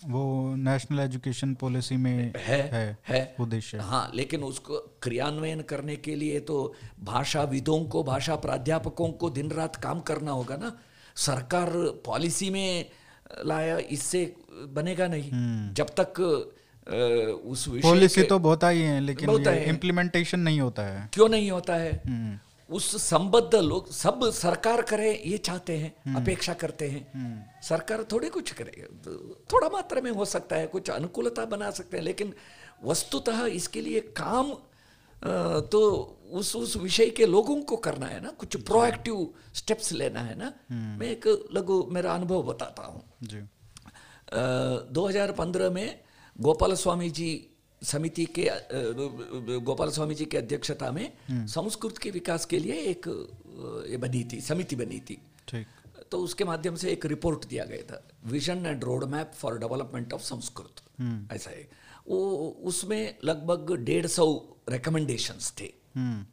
[0.07, 6.15] वो नेशनल एजुकेशन पॉलिसी में है है, है। उद्देश्य हाँ। लेकिन उसको क्रियान्वयन करने के
[6.15, 10.79] लिए तो भाषाविदों को भाषा प्राध्यापकों को दिन रात काम करना होगा ना।
[11.17, 11.71] सरकार
[12.07, 12.91] पॉलिसी में
[13.47, 16.21] लाया इससे बनेगा नहीं। हम्म। जब तक
[17.45, 22.03] उस पॉलिसी तो बहुत आई है लेकिन इम्प्लीमेंटेशन नहीं होता है। क्यों नहीं होता है?
[22.07, 27.61] हम्म। उस संबद्ध लोग सब सरकार करे ये चाहते हैं हम्म। अपेक्षा करते हैं हम्म।
[27.63, 28.87] सरकार थोड़ी कुछ करे
[29.53, 32.35] थोड़ा मात्रा में हो सकता है कुछ अनुकूलता बना सकते हैं लेकिन
[32.85, 34.53] वस्तुतः इसके लिए काम
[35.67, 35.81] तो
[36.31, 40.53] उस उस विषय के लोगों को करना है ना कुछ प्रोएक्टिव स्टेप्स लेना है ना
[40.71, 43.03] हम्म। मैं एक लघु मेरा अनुभव बताता हूँ
[44.33, 46.01] दो हज़ार पंद्रह में
[46.37, 47.31] गोपाल स्वामी जी
[47.83, 48.49] समिति के
[49.61, 53.09] गोपाल स्वामी जी की अध्यक्षता में हम्म। संस्कृत के विकास के लिए एक
[53.91, 55.67] ये बनी थी समिति बनी थी। ठीक।
[56.11, 60.13] तो उसके माध्यम से एक रिपोर्ट दिया गया था vision and road map for development
[60.13, 60.83] of Sanskrit
[61.33, 61.69] ऐसा है।
[62.09, 64.27] वो उसमें लगभग डेढ़ सौ
[64.69, 66.25] रिकमेंडेशंस थे। हम्म।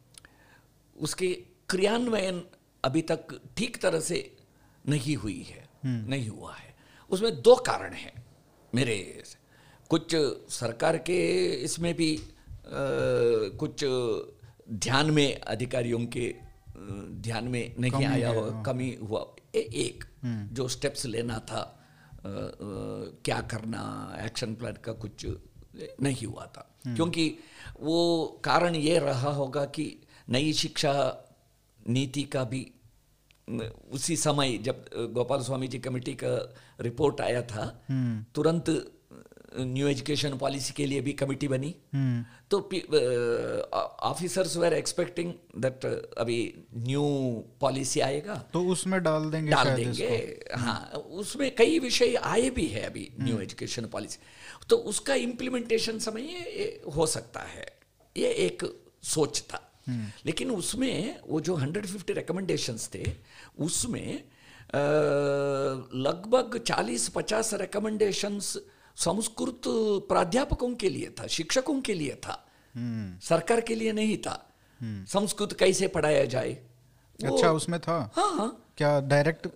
[0.96, 1.28] उसके
[1.68, 2.42] क्रियान्वयन
[2.84, 4.20] अभी तक ठीक तरह से
[4.84, 6.74] नहीं हुई है हम्म। नहीं हुआ है।
[7.10, 8.12] उसमें दो कारण हैं
[8.72, 8.96] मेरे
[9.90, 10.14] कुछ
[10.52, 11.18] सरकार के
[11.64, 12.70] इसमें भी आ,
[13.60, 13.84] कुछ
[14.84, 16.34] ध्यान में अधिकारियों के
[17.26, 19.20] ध्यान में नहीं आया हुआ हाँ। कमी हुआ
[19.54, 22.32] ए, एक हम्म। जो स्टेप्स लेना था आ, आ,
[23.24, 23.82] क्या करना
[24.24, 25.26] एक्शन प्लान का कुछ
[26.02, 27.26] नहीं हुआ था हम्म। क्योंकि
[27.80, 29.86] वो कारण ये रहा होगा कि
[30.30, 30.92] नई शिक्षा
[31.88, 32.66] नीति का भी
[33.92, 34.84] उसी समय जब
[35.14, 36.34] गोपाल स्वामी जी कमेटी का
[36.80, 38.70] रिपोर्ट आया था हम्म। तुरंत
[39.54, 42.22] न्यू एजुकेशन पॉलिसी के लिए भी कमिटी बनी। Hmm.
[42.50, 42.58] तो
[44.08, 45.84] ऑफिसर्स वेर एक्सपेक्टिंग दैट
[46.18, 46.38] अभी
[46.76, 47.02] न्यू
[47.60, 50.08] पॉलिसी आएगा। तो उसमें डाल देंगे डाल देंगे
[50.54, 50.80] हाँ
[51.14, 54.18] उसमें कई विषय आए भी है अभी न्यू एजुकेशन पॉलिसी
[54.68, 57.66] तो उसका इम्प्लीमेंटेशन समय हो सकता है
[58.16, 58.64] ये एक
[59.04, 60.06] सोच था। Hmm.
[60.26, 63.04] लेकिन उसमें वो जो 150 रिकमेंडेशंस थे
[63.58, 64.08] उसमें
[66.06, 68.56] लगभग 40-50 रिकमेंडेशंस
[68.96, 69.60] संस्कृत
[70.08, 75.04] प्राध्यापकों के लिए था शिक्षकों के लिए था। हम्म। सरकार के लिए नहीं था। हम्म।
[75.04, 76.52] संस्कृत कैसे पढ़ाया जाए?
[77.24, 78.12] अच्छा उसमें था?
[78.16, 79.48] हाँ हाँ। क्या डायरेक्ट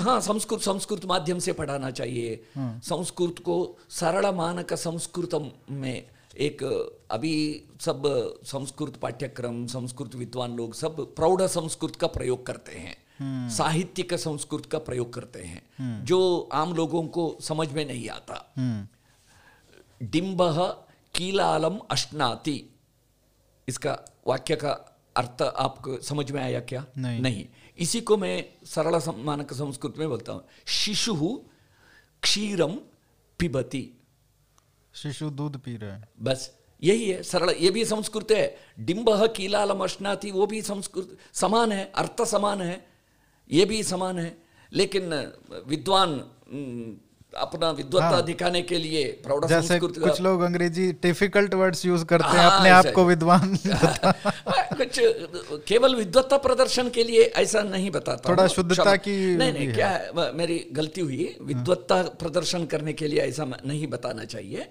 [0.00, 6.62] हाँ संस्कृत संस्कृत माध्यम से पढ़ाना चाहिए। संस्कृत को सरल मानक संस्कृतम में एक
[7.10, 8.02] अभी सब
[8.44, 14.78] संस्कृत पाठ्यक्रम संस्कृत विद्वान लोग सब प्रौढ़ संस्कृत का प्रयोग करते हैं। साहित्यिक संस्कृत का
[14.78, 18.44] प्रयोग करते हैं। जो आम लोगों को समझ में नहीं आता।
[20.02, 20.42] डिम्ब
[21.14, 22.62] कीलालम अश्नाति।
[23.68, 24.70] इसका वाक्य का
[25.16, 26.84] अर्थ आपको समझ में आया क्या?
[26.98, 27.46] नहीं। नहीं।
[27.78, 31.14] इसी को मैं सरल मानक संस्कृत में बोलता हूँ। शिशु
[32.22, 32.72] क्षीरम
[33.40, 33.90] पिबती।
[34.94, 36.50] शिशु दूध पी रहा है। बस
[36.82, 41.84] यही है सरल ये भी संस्कृत है। डिम्ब कीलालम अश्नाति वो भी संस्कृत समान है
[41.94, 42.86] अर्थ समान है।
[43.52, 44.36] ये भी समान है।
[44.72, 45.14] लेकिन
[45.68, 46.08] विद्वान
[46.52, 46.96] हम्म,
[47.36, 52.28] अपना विद्वत्ता हाँ। दिखाने के लिए प्रौढ़ जैसे कुछ लोग अंग्रेज़ी डिफ़िकल्ट वर्ड्स यूज़ करते
[52.28, 53.56] हैं हाँ, अपने आप को विद्वान
[54.78, 54.98] कुछ
[55.68, 59.88] केवल विद्वत्ता प्रदर्शन के लिए ऐसा नहीं बताता थोड़ा शुद्धता की नहीं नहीं है। क्या
[59.88, 64.68] है मेरी गलती हुई। विद्वत्ता प्रदर्शन करने के लिए ऐसा नहीं बताना चाहिए।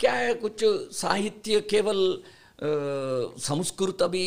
[0.00, 0.64] क्या है कुछ
[0.96, 2.22] साहित्य केवल
[3.42, 4.26] संस्कृत अभी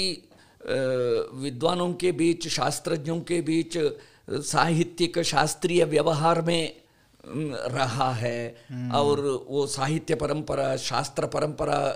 [1.34, 3.98] विद्वानों के बीच शास्त्रज्ञों के बीच
[4.30, 6.82] साहित्यिक शास्त्रीय व्यवहार में
[7.68, 11.88] रहा है। और वो साहित्य परंपरा शास्त्र परंपरा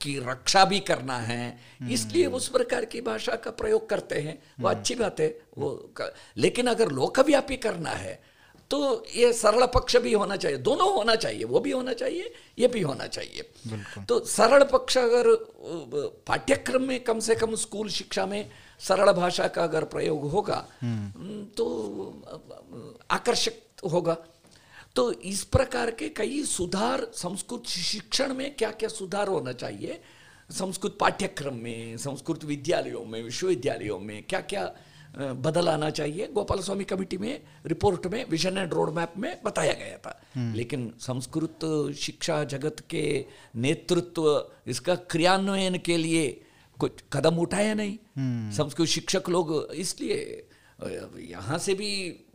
[0.00, 1.58] की रक्षा भी करना है।
[1.92, 6.14] इसलिए उस प्रकार की भाषा का प्रयोग करते हैं। वो अच्छी बात है। वो क-
[6.36, 8.33] लेकिन अगर लोकव्यापी करना है
[8.70, 12.68] तो ये सरल पक्ष भी होना चाहिए। दोनों होना चाहिए वो भी होना चाहिए ये
[12.68, 13.42] भी होना चाहिए।
[14.08, 15.34] तो सरल पक्ष अगर
[16.28, 18.50] पाठ्यक्रम में कम से कम स्कूल शिक्षा में
[18.80, 20.56] सरल भाषा का अगर प्रयोग होगा
[21.56, 21.66] तो
[23.10, 24.16] आकर्षक होगा।
[24.96, 30.00] तो इस प्रकार के कई सुधार संस्कृत शिक्षण में क्या क्या सुधार होना चाहिए?
[30.50, 34.64] संस्कृत पाठ्यक्रम में संस्कृत विद्यालयों में विश्वविद्यालयों में क्या क्या
[35.16, 39.72] बदल आना चाहिए। गोपाल स्वामी कमेटी में रिपोर्ट में विजन एंड रोड मैप में बताया
[39.72, 40.18] गया था।
[40.54, 43.04] लेकिन संस्कृत शिक्षा जगत के
[43.56, 44.24] नेतृत्व
[44.66, 46.26] इसका क्रियान्वयन के लिए
[46.76, 50.18] कुछ कदम उठाया नहीं। संस्कृत शिक्षक लोग इसलिए
[51.20, 51.90] यहाँ से भी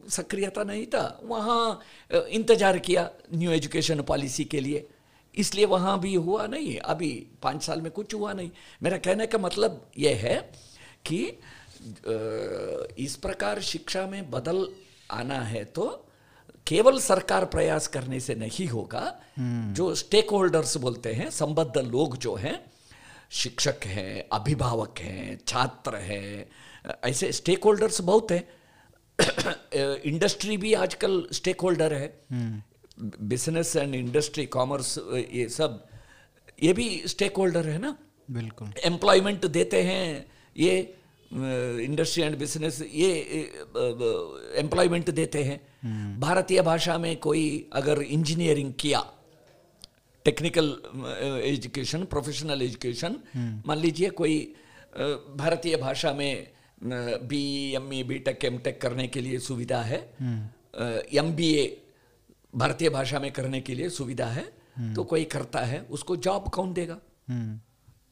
[0.10, 1.80] सक्रियता नहीं था। वहाँ
[2.12, 4.88] इंतज़ार किया न्यू एजुकेशन पॉलिसी के लिए।
[5.36, 7.12] इसलिए वहाँ भी हुआ नहीं। अभी
[7.44, 8.50] पाँच साल में कुछ हुआ नहीं।
[8.84, 10.38] मेरा कहने का मतलब यह है
[11.06, 11.20] कि
[13.00, 14.68] इस प्रकार शिक्षा में बदल
[15.12, 15.86] आना है तो
[16.68, 19.04] केवल सरकार प्रयास करने से नहीं होगा।
[19.40, 22.60] जो स्टेक होल्डर्स बोलते हैं संबद्ध लोग जो हैं
[23.32, 26.50] शिक्षक हैं अभिभावक हैं छात्र हैं
[27.04, 28.48] ऐसे स्टेक होल्डर्स बहुत हैं।
[30.06, 32.08] इंडस्ट्री भी आजकल स्टेक होल्डर है
[33.00, 34.98] बिज़नेस एंड इंडस्ट्री कॉमर्स
[35.32, 35.86] ये सब
[36.64, 37.96] ये भी स्टेक होल्डर है ना?
[38.30, 40.26] बिल्कुल। एम्प्लॉयमेंट देते हैं
[40.58, 40.96] ये
[41.32, 43.10] इंडस्ट्री एंड बिज़नेस ये
[44.60, 49.04] एम्प्लॉयमेंट देते हैं। भारतीय भाषा में कोई अगर इंजीनियरिंग किया
[50.26, 50.68] टेक्निकल
[51.46, 53.16] एजुकेशन प्रोफेशनल एजुकेशन
[53.68, 54.38] मान लीजिए कोई
[55.36, 56.48] भारतीय भाषा में
[57.28, 60.00] B M E B tech M tech करने के लिए सुविधा है।
[61.14, 61.66] एम बी ए
[62.54, 64.44] भारतीय भाषा में करने के लिए सुविधा है।
[64.96, 66.98] तो कोई करता है उसको जॉब कौन देगा?
[67.30, 67.58] हम्म।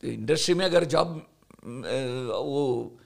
[0.01, 1.07] तो इंडस्ट्री में अगर जॉब
[1.65, 2.97] वो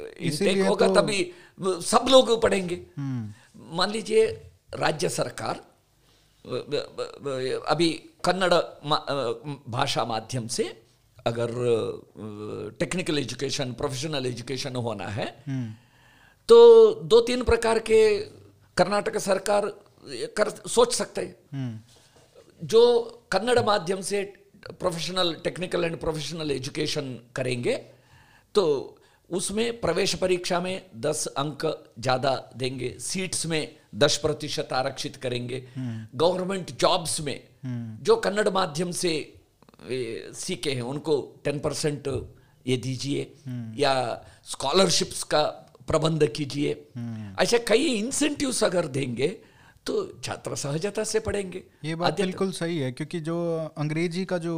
[0.00, 1.32] इनटेक होगा तो- तभी
[1.62, 2.76] सब लोग पढ़ेंगे।
[3.56, 4.26] मान लीजिए
[4.74, 5.60] राज्य सरकार
[7.66, 7.90] अभी
[8.24, 8.54] कन्नड़
[9.70, 10.64] भाषा माध्यम से
[11.26, 11.50] अगर
[12.78, 15.26] टेक्निकल एजुकेशन प्रोफेशनल एजुकेशन होना है
[16.48, 18.18] तो दो तीन प्रकार के
[18.76, 19.66] कर्नाटक सरकार
[20.36, 21.84] कर सोच सकते हैं।
[22.64, 22.80] जो
[23.32, 24.22] कन्नड़ माध्यम से
[24.80, 27.74] professional technical and professional education करेंगे
[28.54, 28.64] तो
[29.34, 31.64] उसमें प्रवेश परीक्षा में दस अंक
[31.98, 35.62] ज़्यादा देंगे सीट्स में दस प्रतिशत आरक्षित करेंगे।
[36.14, 37.40] गवर्नमेंट जॉब्स में
[38.02, 39.12] जो कन्नड़ माध्यम से
[40.36, 42.08] सीखे हैं उनको टेन परसेंट
[42.66, 43.32] ये दीजिए
[43.78, 43.94] या
[44.46, 45.42] स्कॉलरशिप्स का
[45.88, 46.70] प्रबंध कीजिए।
[47.40, 49.36] ऐसे कई इंसेंटिव्स अगर देंगे
[49.86, 53.36] तो छात्र सहजता से पढ़ेंगे। ये बात बिल्कुल सही है क्योंकि जो
[53.78, 54.54] अंग्रेज़ी का जो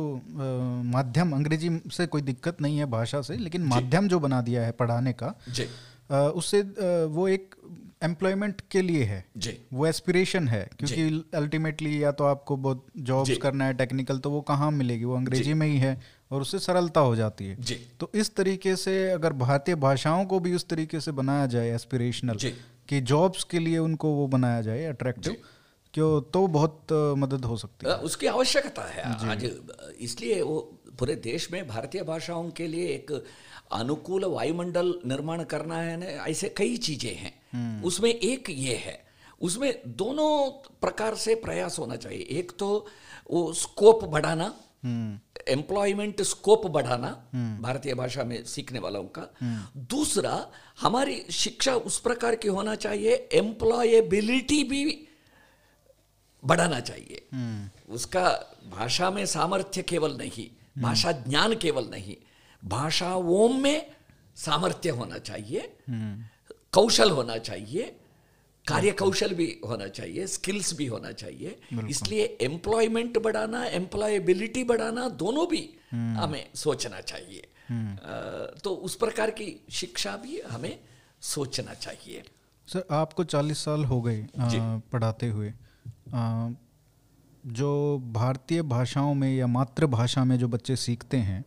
[0.86, 4.72] माध्यम अंग्रेज़ी से कोई दिक्कत नहीं है भाषा से लेकिन माध्यम जो बना दिया है
[4.74, 5.66] पढ़ाने का जी।
[6.10, 6.62] उससे
[7.08, 7.54] वो एक
[8.02, 13.28] एम्प्लॉयमेंट के लिए है। जी। वो एस्पिरेशन है क्योंकि अल्टीमेटली या तो आपको बहुत जॉब्स
[13.28, 15.04] जी। करना है टेक्निकल तो वो कहाँ मिलेगी?
[15.04, 16.00] वो अंग्रेज़ी में ही है
[16.30, 20.40] और उससे सरलता हो जाती है। जी। तो इस तरीके से अगर भारतीय भाषाओं को
[20.40, 22.52] भी उस तरीके से बनाया जाए एस्पिरेशनल जी।
[22.88, 25.36] कि जॉब्स के लिए उनको वो बनाया जाए अट्रैक्टिव
[25.94, 26.20] क्यों?
[26.22, 29.50] तो बहुत मदद हो सकती है। उसकी आवश्यकता है। आज
[30.00, 30.58] इसलिए वो
[30.98, 33.12] पूरे देश में भारतीय भाषाओं के लिए एक
[33.72, 39.04] अनुकूल वायुमंडल निर्माण करना है ना ऐसे कई चीज़ें हैं। उसमें एक ये है
[39.40, 42.68] उसमें दोनों प्रकार से प्रयास होना चाहिए। एक तो
[43.30, 44.52] वो स्कोप बढ़ाना
[45.48, 47.08] एम्प्लॉयमेंट स्कोप बढ़ाना
[47.62, 49.28] भारतीय भाषा में सीखने वालों का।
[49.76, 55.08] दूसरा, हमारी शिक्षा उस प्रकार की होना चाहिए एम्प्लॉयबिलिटी भी
[56.44, 57.26] बढ़ाना चाहिए।
[57.88, 58.28] उसका
[58.70, 60.48] भाषा में सामर्थ्य केवल नहीं,
[60.82, 62.16] भाषा ज्ञान केवल नहीं,
[62.64, 63.90] भाषाओं में
[64.36, 65.76] सामर्थ्य होना चाहिए,
[66.72, 67.96] कौशल होना चाहिए
[68.68, 71.60] कार्य कौशल भी होना चाहिए स्किल्स भी होना चाहिए।
[71.90, 77.46] इसलिए एम्प्लॉयमेंट बढ़ाना एम्प्लॉयबिलिटी बढ़ाना दोनों भी हमें सोचना चाहिए।
[77.96, 80.80] अ, तो उस प्रकार की शिक्षा भी हमें
[81.20, 82.22] सोचना चाहिए।
[82.66, 84.26] सर आपको 40 साल हो गए
[84.92, 85.52] पढ़ाते हुए।
[86.14, 86.50] अ,
[87.46, 91.44] जो भारतीय भाषाओं में या मातृभाषा में जो बच्चे सीखते हैं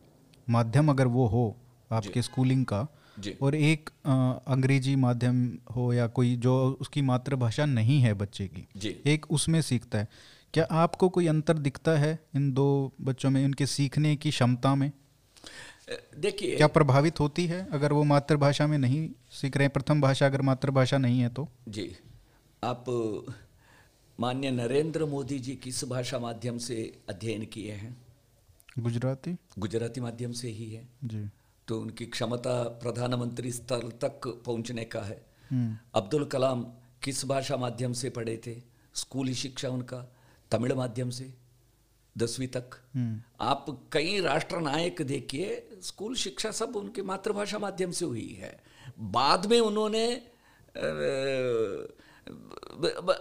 [0.49, 1.57] माध्यम अगर वो हो
[1.91, 2.87] आपके स्कूलिंग का
[3.41, 3.89] और एक
[4.47, 9.61] अंग्रेज़ी माध्यम हो या कोई जो उसकी मातृभाषा नहीं है बच्चे की जी। एक उसमें
[9.61, 10.07] सीखता है।
[10.53, 14.91] क्या आपको कोई अंतर दिखता है इन दो बच्चों में इनके सीखने की क्षमता में?
[16.17, 20.41] देखिए। क्या प्रभावित होती है अगर वो मातृभाषा में नहीं सीख रहे प्रथम भाषा अगर
[20.41, 21.47] मातृभाषा नहीं है तो?
[21.67, 21.91] जी।
[22.63, 22.85] आप
[24.19, 26.75] मान्य नरेंद्र मोदी जी किस भाषा माध्यम से
[27.09, 27.97] अध्ययन किए हैं?
[28.79, 31.29] गुजराती। गुजराती माध्यम से ही है। जी।
[31.69, 36.63] तो उनकी क्षमता प्रधानमंत्री स्तर तक पहुँचने का है। हम्म। अब्दुल कलाम
[37.03, 38.61] किस भाषा माध्यम से पढ़े थे?
[38.95, 40.15] स्कूली शिक्षा उनका
[40.51, 41.33] तमिल माध्यम से
[42.17, 48.05] दसवीं तक। हम्म। आप कई राष्ट्र नायक देखिए स्कूल शिक्षा सब उनके मातृभाषा माध्यम से
[48.05, 48.63] हुई है।
[48.99, 50.05] बाद में उन्होंने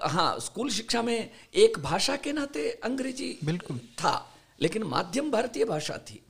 [0.03, 5.97] हाँ स्कूल शिक्षा में एक भाषा के नाते अंग्रेज़ी बिल्कुल। था। लेकिन माध्यम भारतीय भाषा
[6.07, 6.21] थी।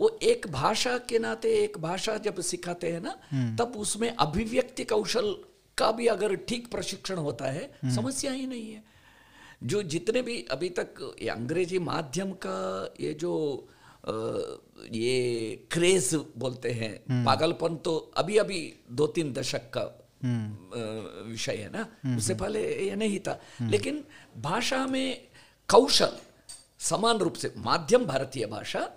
[0.00, 3.16] वो एक भाषा के नाते एक भाषा जब सिखाते हैं ना
[3.58, 5.34] तब उसमें अभिव्यक्ति कौशल
[5.78, 8.82] का भी अगर ठीक प्रशिक्षण होता है समस्या ही नहीं है।
[9.64, 12.58] जो जितने भी अभी तक ये अंग्रेज़ी माध्यम का
[13.00, 13.32] ये जो
[14.92, 18.60] ये क्रेज बोलते हैं पागलपन तो अभी अभी
[18.90, 19.84] दो तीन दशक का
[21.22, 21.86] विषय है ना
[22.16, 24.02] उससे पहले ये नहीं था। लेकिन
[24.38, 25.26] भाषा में
[25.68, 26.16] कौशल
[26.78, 28.90] समान रूप से माध्यम भारतीय भाषा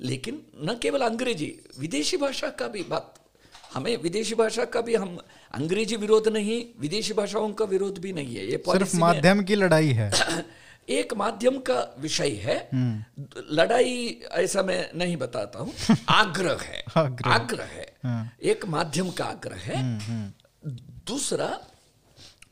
[0.00, 3.14] लेकिन न केवल अंग्रेज़ी विदेशी भाषा का भी बात
[3.74, 5.18] हमें विदेशी भाषा का भी हम
[5.54, 9.88] अंग्रेज़ी विरोध नहीं विदेशी भाषाओं का विरोध भी नहीं है ये सिर्फ़ माध्यम की लड़ाई
[9.88, 10.12] है।
[10.88, 12.70] एक माध्यम का विषय है।
[13.50, 15.72] लड़ाई ऐसा मैं नहीं बताता हूँ
[16.08, 20.02] आग्रह है आग्रह। आग्रह है। एक माध्यम का आग्रह है।
[21.06, 21.60] दूसरा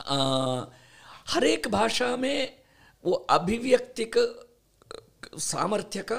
[0.07, 0.64] आ,
[1.28, 2.57] हर एक भाषा में
[3.05, 4.49] वो अभिव्यक्ति का
[5.39, 6.16] सामर्थ्य का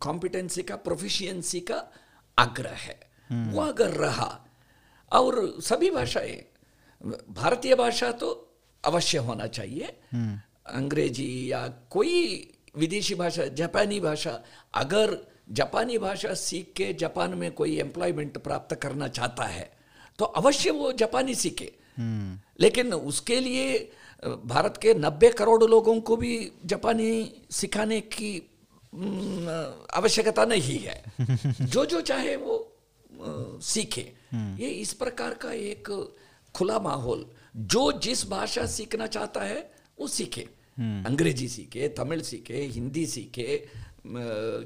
[0.00, 1.92] कॉम्पिटेंसी का प्रोफिशिएंसी का
[2.38, 3.54] आग्रह है hmm.
[3.54, 4.44] वो अगर रहा
[5.12, 6.44] और सभी भाषाएँ
[7.30, 10.36] भारतीय भाषा तो अवश्य होना चाहिए hmm.
[10.66, 14.44] अंग्रेज़ी या कोई विदेशी भाषा जापानी भाषा
[14.74, 15.18] अगर
[15.50, 19.78] जापानी भाषा सीख के जापान में कोई एम्प्लॉयमेंट प्राप्त करना चाहता है
[20.18, 22.60] तो अवश्य वो जापानी सीखे hmm.
[22.60, 23.92] लेकिन उसके लिए
[24.44, 28.47] भारत के 90 करोड़ लोगों को भी जापानी सिखाने की
[29.94, 31.02] आवश्यकता नहीं है।
[31.60, 32.72] जो जो चाहे वो
[33.62, 36.16] सीखे। ये इस प्रकार का एक
[36.54, 37.26] खुला माहौल
[37.56, 39.70] जो जिस भाषा सीखना चाहता है
[40.00, 40.48] वो सीखे।
[40.80, 43.68] अंग्रेज़ी सीखे तमिल सीखे हिंदी सीखे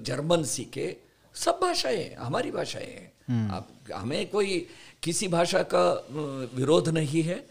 [0.00, 0.96] जर्मन सीखे
[1.34, 4.66] सब भाषाएँ हमारी भाषाएँ हैं। आप हमें कोई
[5.02, 6.06] किसी भाषा का
[6.54, 7.46] विरोध नहीं है।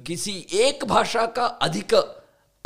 [0.00, 1.94] किसी एक भाषा का अधिक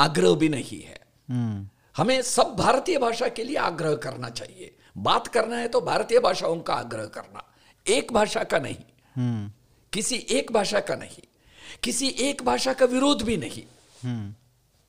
[0.00, 5.26] आग्रह भी नहीं है। हम्म। हमें सब भारतीय भाषा के लिए आग्रह करना चाहिए। बात
[5.26, 7.54] करना है तो भारतीय भाषाओं का आग्रह करना।
[7.88, 8.76] एक भाषा का नहीं।
[9.16, 9.52] हम्म।
[9.92, 11.36] किसी एक भाषा का नहीं।
[11.82, 13.62] किसी एक भाषा का विरोध भी नहीं।
[14.04, 14.34] हम्म।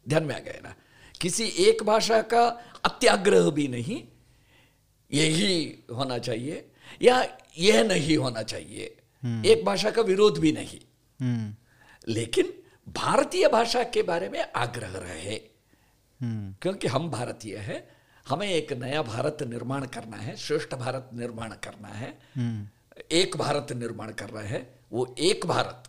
[0.09, 0.75] ध्यान में आ गया ना?
[1.21, 2.47] किसी एक भाषा का
[2.83, 4.03] अत्याग्रह भी नहीं।
[5.13, 10.79] यही होना चाहिए। या यह नहीं होना चाहिए। एक भाषा का विरोध भी नहीं।
[11.21, 11.55] हम्म।
[12.07, 12.53] लेकिन
[12.89, 15.52] भारतीय भाषा के बारे में आग्रह रहे। हम्म
[16.19, 17.83] क्योंकि हम भारतीय हैं
[18.25, 22.09] हमें एक नया भारत निर्माण करना है श्रेष्ठ भारत निर्माण करना है।
[23.11, 24.61] एक भारत निर्माण करना है
[24.91, 25.83] वो एक भारत।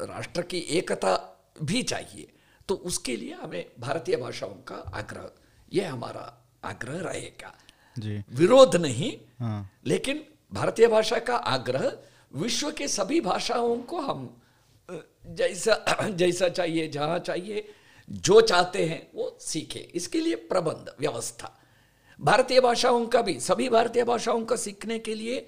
[0.00, 1.16] राष्ट्र की एकता
[1.62, 2.28] भी चाहिए
[2.68, 5.30] तो उसके लिए हमें भारतीय भाषाओं का आग्रह
[5.72, 6.24] यह हमारा
[6.64, 7.52] आग्रह रहेगा।
[8.34, 11.92] विरोध नहीं हाँ। लेकिन भारतीय भाषा का आग्रह
[12.34, 14.28] विश्व के सभी भाषाओं को हम
[15.30, 17.68] जैसा जैसा चाहिए जहाँ चाहिए
[18.08, 21.58] जो चाहते हैं वो सीखे। इसके लिए प्रबंध व्यवस्था।
[22.20, 25.46] भारतीय भाषाओं का भी सभी भारतीय भाषाओं का सीखने के लिए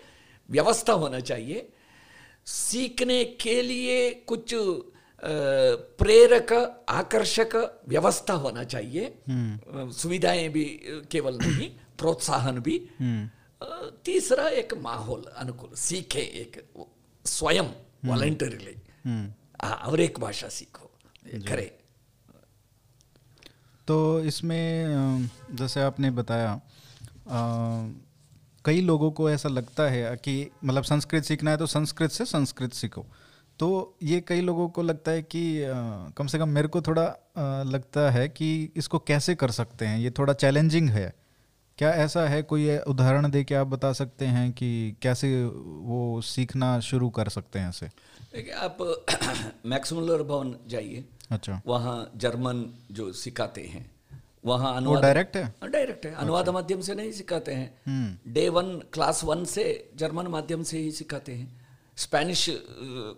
[0.50, 1.68] व्यवस्था होना चाहिए।
[2.46, 4.54] सीखने के लिए कुछ
[5.98, 6.52] प्रेरक
[6.88, 7.54] आकर्षक
[7.88, 10.64] व्यवस्था होना चाहिए। सुविधाएँ भी
[11.10, 12.78] केवल नहीं प्रोत्साहन भी।
[14.04, 16.62] तीसरा एक माहौल अनुकूल। सीखे एक
[17.24, 17.68] स्वयं
[18.04, 18.76] वॉलेंटरीली
[19.86, 20.90] और एक भाषा सीखो।
[21.48, 21.78] करे।
[23.88, 24.86] तो इसमें
[25.52, 26.60] जैसे आपने बताया
[27.28, 27.88] आ,
[28.64, 32.72] कई लोगों को ऐसा लगता है कि मतलब संस्कृत सीखना है तो संस्कृत से संस्कृत
[32.72, 33.06] सीखो।
[33.58, 35.74] तो ये कई लोगों को लगता है कि आ,
[36.08, 37.02] कम से कम मेरे को थोड़ा
[37.36, 39.98] आ, लगता है कि इसको कैसे कर सकते हैं?
[39.98, 41.14] ये थोड़ा चैलेंजिंग है।
[41.78, 42.42] क्या ऐसा है?
[42.42, 45.44] कोई उदाहरण दे के आप बता सकते हैं कि कैसे
[45.78, 47.86] वो सीखना शुरू कर सकते हैं ऐसे
[48.34, 49.04] देखिए आप
[49.66, 53.90] मैक्समुलर भवन जाइए। अच्छा। वहाँ जर्मन जो सिखाते हैं
[54.44, 55.54] वहाँ अनुवाद डायरेक्ट है?
[55.64, 59.90] डायरेक्ट हाँ, है। अनुवाद अच्छा। माध्यम से नहीं सिखाते हैं। डे वन क्लास वन से
[59.96, 61.66] जर्मन माध्यम से ही सिखाते हैं।
[61.96, 62.46] स्पेनिश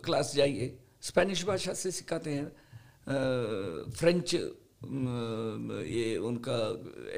[0.04, 4.34] क्लास जाइए। स्पेनिश भाषा से सिखाते हैं। फ्रेंच
[4.82, 6.56] ये उनका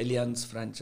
[0.01, 0.79] एलियंस फ्रेंच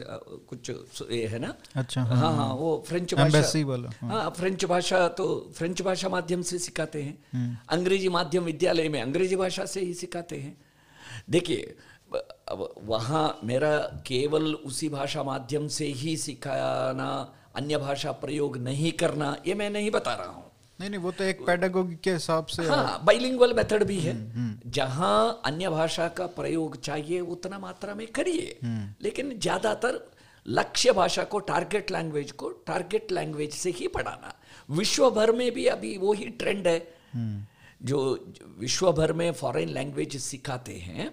[0.49, 0.69] कुछ
[1.11, 1.53] ये है ना?
[1.75, 6.09] अच्छा हाँ हाँ, हाँ। वो फ्रेंच भाषा। वाला हाँ।, हाँ फ्रेंच भाषा तो फ्रेंच भाषा
[6.09, 10.57] माध्यम से सिखाते हैं। हम्म। अंग्रेज़ी माध्यम विद्यालय में अंग्रेज़ी भाषा से ही सिखाते हैं।
[11.29, 11.75] देखिए
[12.83, 13.77] वहाँ मेरा
[14.07, 17.09] केवल उसी भाषा माध्यम से ही सिखाना
[17.55, 20.48] अन्य भाषा प्रयोग नहीं करना ये मैं नहीं बता रहा हूँ।
[20.79, 24.31] नहीं नहीं वो तो एक पेडागोगी के हिसाब से हाँ बाइलिंगुअल मेथड भी है। हम्म,
[24.31, 29.99] हम्म। जहाँ अन्य भाषा का प्रयोग चाहिए उतना मात्रा में करिए। हम्म। लेकिन ज़्यादातर
[30.45, 34.33] लक्ष्य भाषा को टारगेट लैंग्वेज को टारगेट लैंग्वेज से ही पढ़ाना।
[34.69, 36.79] विश्व भर में भी अभी वो ही। ट्रेंड है
[37.83, 37.99] जो
[38.59, 41.09] विश्व भर में फॉरेन लैंग्वेज सिखाते हैं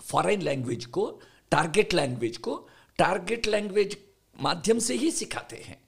[0.00, 1.06] फॉरेन लैंग्वेज को
[1.50, 2.56] टारगेट लैंग्वेज को
[2.98, 3.96] टारगेट लैंग्वेज
[4.36, 5.78] माध्यम से ही सिखाते हैं।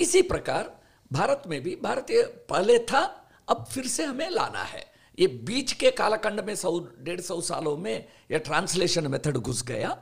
[0.00, 0.74] इसी प्रकार
[1.12, 3.00] भारत में भी भारतीय पहले था
[3.48, 4.84] अब फिर से हमें लाना है।
[5.18, 9.96] ये बीच के कालखंड में सौ डेढ़ सौ सालों में ये ट्रांसलेशन मेथड घुस गया।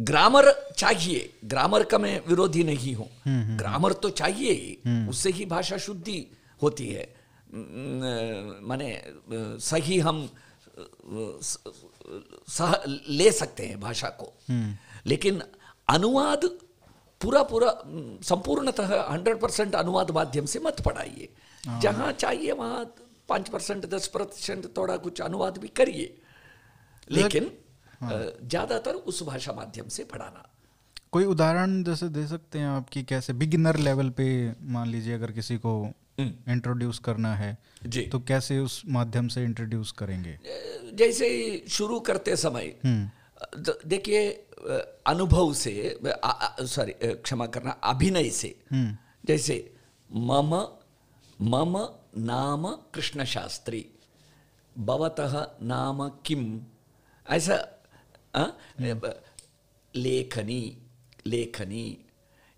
[0.00, 3.08] ग्रामर चाहिए। ग्रामर का मैं विरोधी नहीं हूँ।
[3.58, 6.26] ग्रामर तो चाहिए। ही उससे ही भाषा शुद्धि
[6.62, 7.14] होती है।
[8.62, 9.04] माने
[9.60, 10.28] सही हम
[12.48, 12.74] सह
[13.08, 14.32] ले सकते हैं भाषा को।
[15.06, 15.42] लेकिन
[15.88, 16.48] अनुवाद
[17.22, 17.70] पूरा पूरा
[18.24, 21.28] संपूर्णतः हंड्रेड परसेंट अनुवाद माध्यम से मत पढ़ाइए
[21.64, 22.84] हाँ। जहाँ चाहिए वहाँ
[23.28, 26.14] पाँच परसेंट दस परसेंट थोड़ा कुछ अनुवाद भी करिए
[27.10, 27.50] लेकिन
[28.00, 30.48] हाँ। ज़्यादातर उस भाषा माध्यम से पढ़ाना
[31.12, 34.28] कोई उदाहरण जैसे दे सकते हैं आपकी कैसे बिगिनर लेवल पे
[34.68, 35.72] मान लीजिए अगर किसी को
[36.20, 37.56] इंट्रोड्यूस हम्म। करना है
[37.86, 40.38] जी तो कैसे उस माध्यम से इंट्रोड्यूस करेंगे
[40.94, 41.28] जैसे
[41.70, 43.08] शुरू करते समय हम्म।
[43.86, 44.28] देखिए
[45.06, 45.72] अनुभव से
[46.04, 49.56] सॉरी क्षमा करना अभिनय से हम्म। जैसे
[50.10, 50.54] मम
[51.38, 51.76] मम
[52.22, 53.84] नाम कृष्ण शास्त्री
[54.76, 55.34] भवतः
[55.64, 56.44] नाम किम
[57.26, 57.56] ऐसा
[58.34, 59.12] हम्म।
[59.94, 60.62] लेखनी
[61.26, 61.86] लेखनी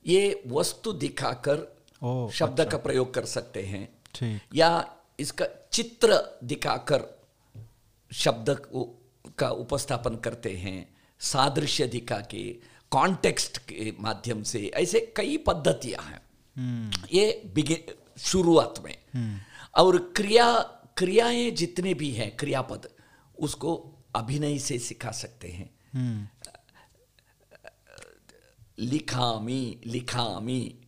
[0.05, 1.57] ये वस्तु दिखाकर
[2.33, 4.71] शब्द अच्छा। का प्रयोग कर सकते हैं या
[5.19, 7.05] इसका चित्र दिखाकर
[8.11, 8.81] शब्द का
[9.49, 12.57] उपस्थापन करते हैं सादृश्य दिखा के
[12.91, 16.23] कॉन्टेक्स्ट के माध्यम से ऐसे कई पद्धतियाँ हैं।
[16.57, 19.39] हम्म। ये बिगिन शुरुआत में। हम्म।
[19.77, 20.53] और क्रिया
[20.97, 22.89] क्रियाएँ जितने भी हैं क्रियापद
[23.39, 26.29] उसको अभिनय से सिखा सकते हैं। हम्म।
[28.79, 30.79] लिखामी लिखामी।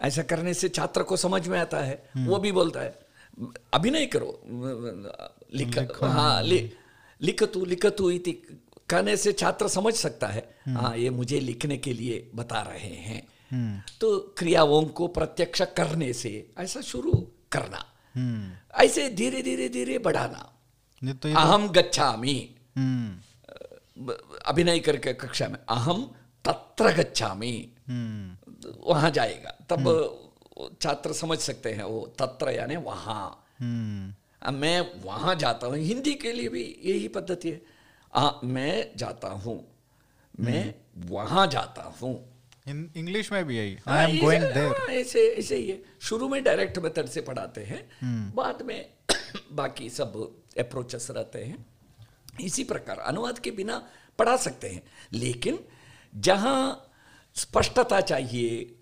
[0.00, 2.98] ऐसा करने से छात्र को समझ में आता है वो भी बोलता है
[3.74, 4.42] अभिनय करो
[5.54, 6.78] लिख हाँ लिख
[7.30, 8.32] तू लिख तू इति
[8.88, 12.94] कहने से छात्र समझ सकता है। हम्म। हाँ ये मुझे लिखने के लिए बता रहे
[12.94, 17.84] हैं। हम्म। तो क्रियाओं को प्रत्यक्ष करने से ऐसा शुरू करना।
[18.16, 20.52] हम्म। ऐसे धीरे धीरे धीरे बढ़ाना।
[21.12, 22.54] तो अहम गच्छामी।
[24.46, 26.14] अभिनय करके कक्षा में। अहम
[26.48, 27.68] तत्र गच्छामी।
[28.86, 30.18] वहाँ जाएगा। तब
[30.82, 33.44] छात्र समझ सकते हैं वो तत्र यानी वहाँ।
[34.50, 37.62] मैं वहाँ जाता हूँ। हिंदी के लिए भी यही पद्धति है।
[38.14, 39.74] आ, मैं जाता हूँ।
[40.40, 42.28] मैं। वहाँ जाता हूँ।
[42.68, 46.78] इंग्लिश में भी यही। आई एम गोइंग देयर ऐसे ऐसे ही है। शुरू में डायरेक्ट
[46.78, 48.86] मेथड से पढ़ाते हैं। हम्म। बाद में
[49.52, 51.66] बाकी सब अप्रोचेस रहते हैं।
[52.40, 53.88] इसी प्रकार अनुवाद के बिना
[54.18, 54.82] पढ़ा सकते हैं।
[55.12, 55.58] लेकिन
[56.14, 56.88] जहाँ
[57.34, 58.76] स्पष्टता चाहिए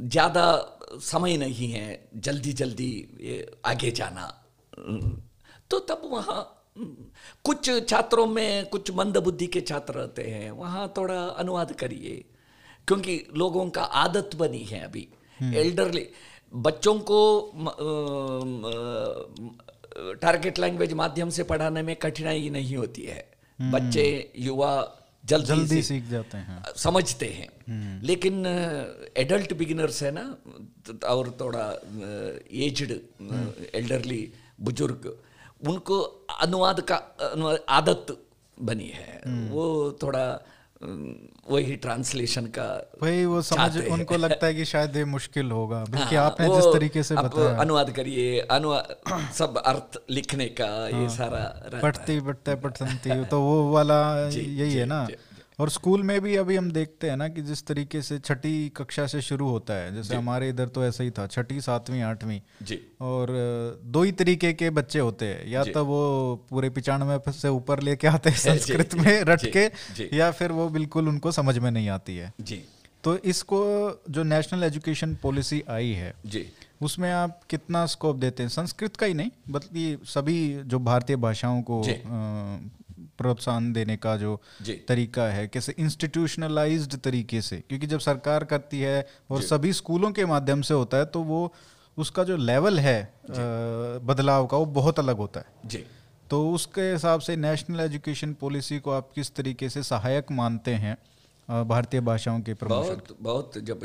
[0.00, 4.43] ज़्यादा समय नहीं है जल्दी जल्दी आगे जाना
[5.70, 6.40] तो तब वहाँ
[7.44, 12.24] कुछ छात्रों में कुछ मंद बुद्धि के छात्र रहते हैं वहाँ थोड़ा अनुवाद करिए
[12.88, 15.08] क्योंकि लोगों का आदत बनी है अभी।
[15.54, 16.06] एल्डरली
[16.52, 17.20] बच्चों को
[20.22, 23.26] टारगेट लैंग्वेज माध्यम से पढ़ाने में कठिनाई नहीं होती है।
[23.58, 24.72] बच्चे युवा
[25.24, 28.46] जल्दी, जल्दी सीख जाते हैं। समझते हैं। लेकिन
[29.16, 30.24] एडल्ट बिगिनर्स है ना
[31.08, 31.66] और थोड़ा
[32.64, 32.90] एज्ड
[33.74, 34.22] एल्डरली
[34.60, 35.16] बुज़ुर्ग
[35.68, 36.00] उनको
[36.40, 38.06] अनुवाद का अनुवाद आदत
[38.62, 40.26] बनी है। वो थोड़ा
[41.50, 42.64] वही ट्रांसलेशन का
[43.02, 46.64] वही वो समझ उनको लगता है कि शायद ये मुश्किल होगा। बल्कि हाँ, आपने जिस
[46.64, 48.94] तरीके से बताया। अनुवाद करिए अनुवाद
[49.38, 54.84] सब अर्थ लिखने का ये सारा रहता पढ़ती पढ़ते पढ़ती तो वो वाला यही है
[54.84, 55.16] ना। जी,
[55.58, 59.06] और स्कूल में भी अभी हम देखते हैं ना कि जिस तरीके से छठी कक्षा
[59.06, 62.80] से शुरू होता है जैसे हमारे इधर तो ऐसा ही था छठी सातवीं आठवीं। जी।
[63.00, 63.26] और
[63.84, 68.06] दो ही तरीके के बच्चे होते हैं या तो वो पूरे पिचानवे से ऊपर लेके
[68.06, 69.70] आते हैं संस्कृत में रट के
[70.16, 72.62] या फिर वो बिल्कुल उनको समझ में नहीं आती है। जी।
[73.04, 73.64] तो इसको
[74.10, 76.46] जो नेशनल एजुकेशन पॉलिसी आई है जी।
[76.82, 78.50] उसमें आप कितना स्कोप देते हैं?
[78.50, 81.82] संस्कृत का ही नहीं बल्कि सभी जो भारतीय भाषाओं को
[83.18, 84.40] प्रोत्साहन देने का जो
[84.88, 90.24] तरीका है कैसे इंस्टीट्यूशनलाइज्ड तरीके से क्योंकि जब सरकार करती है और सभी स्कूलों के
[90.26, 91.52] माध्यम से होता है तो वो
[91.98, 92.98] उसका जो लेवल है
[94.04, 95.84] बदलाव का वो बहुत अलग होता है। जी।
[96.30, 100.96] तो उसके हिसाब से नेशनल एजुकेशन पॉलिसी को आप किस तरीके से सहायक मानते हैं
[101.68, 103.80] भारतीय भाषाओं के प्रमोशन बहुत बहुत जब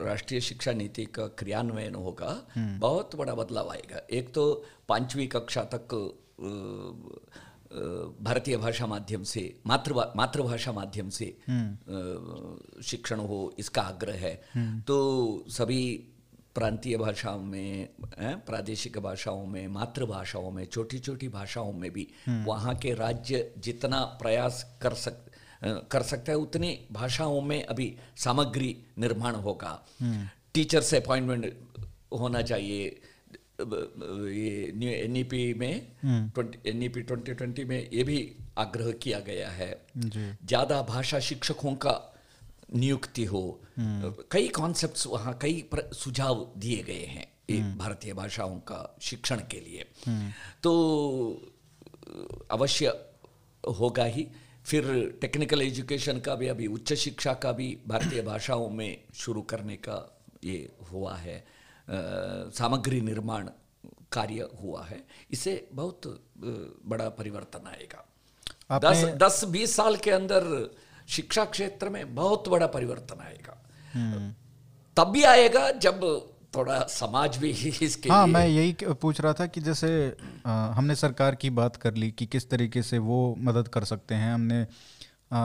[0.00, 4.44] राष्ट्रीय शिक्षा नीति का क्रियान्वयन होगा बहुत बड़ा बदलाव आएगा। एक तो
[4.88, 5.94] पांचवी कक्षा तक
[7.70, 11.26] भारतीय भाषा माध्यम से मातृभा मातृभाषा माध्यम से
[12.82, 14.34] शिक्षण हो इसका आग्रह है।
[14.80, 15.82] तो सभी
[16.54, 17.88] प्रांतीय भाषाओं में
[18.46, 24.64] प्रादेशिक भाषाओं में मातृभाषाओं में छोटी छोटी भाषाओं में भी वहाँ के राज्य जितना प्रयास
[24.82, 25.26] कर सक
[25.90, 29.78] कर सकता है उतनी भाषाओं में अभी सामग्री निर्माण होगा।
[30.54, 31.54] टीचर से अपॉइंटमेंट
[32.12, 33.00] होना चाहिए
[33.60, 35.74] अ, अ, ये न्यू एनईपी में
[36.66, 39.86] N E P twenty twenty में ये भी आग्रह किया गया है।
[40.46, 42.16] ज़्यादा भाषा शिक्षकों का
[42.76, 43.60] नियुक्ति हो
[44.30, 47.26] कई कॉन्सेप्ट्स वहाँ कई सुझाव दिए गए हैं
[47.78, 49.84] भारतीय भाषाओं का शिक्षण के लिए।
[50.62, 50.72] तो
[52.50, 52.86] अवश्य
[53.78, 54.26] होगा ही।
[54.64, 54.84] फिर
[55.20, 60.20] टेक्निकल एजुकेशन का भी अभी उच्च शिक्षा का भी भारतीय भाषाओं में शुरू करने का
[60.44, 61.59] ये हुआ है।
[61.90, 63.48] सामग्री निर्माण
[64.12, 66.06] कार्य हुआ है। इससे बहुत
[66.86, 68.04] बड़ा परिवर्तन आएगा।
[68.84, 70.44] दस दस बीस साल के अंदर
[71.08, 73.56] शिक्षा क्षेत्र में बहुत बड़ा परिवर्तन आएगा।
[74.96, 76.00] तब भी आएगा जब
[76.56, 77.50] थोड़ा समाज भी
[77.82, 78.72] इसके हाँ लिए मैं यही
[79.02, 79.88] पूछ रहा था कि जैसे
[80.46, 84.14] अ, हमने सरकार की बात कर ली कि किस तरीके से वो मदद कर सकते
[84.14, 85.36] हैं। हमने अ,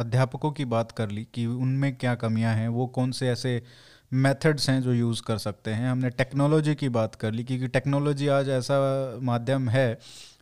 [0.00, 3.62] अध्यापकों की बात कर ली कि उनमें क्या कमियाँ हैं वो कौन से ऐसे
[4.12, 8.26] मेथड्स हैं जो यूज़ कर सकते हैं। हमने टेक्नोलॉजी की बात कर ली क्योंकि टेक्नोलॉजी
[8.28, 8.78] आज ऐसा
[9.22, 9.98] माध्यम है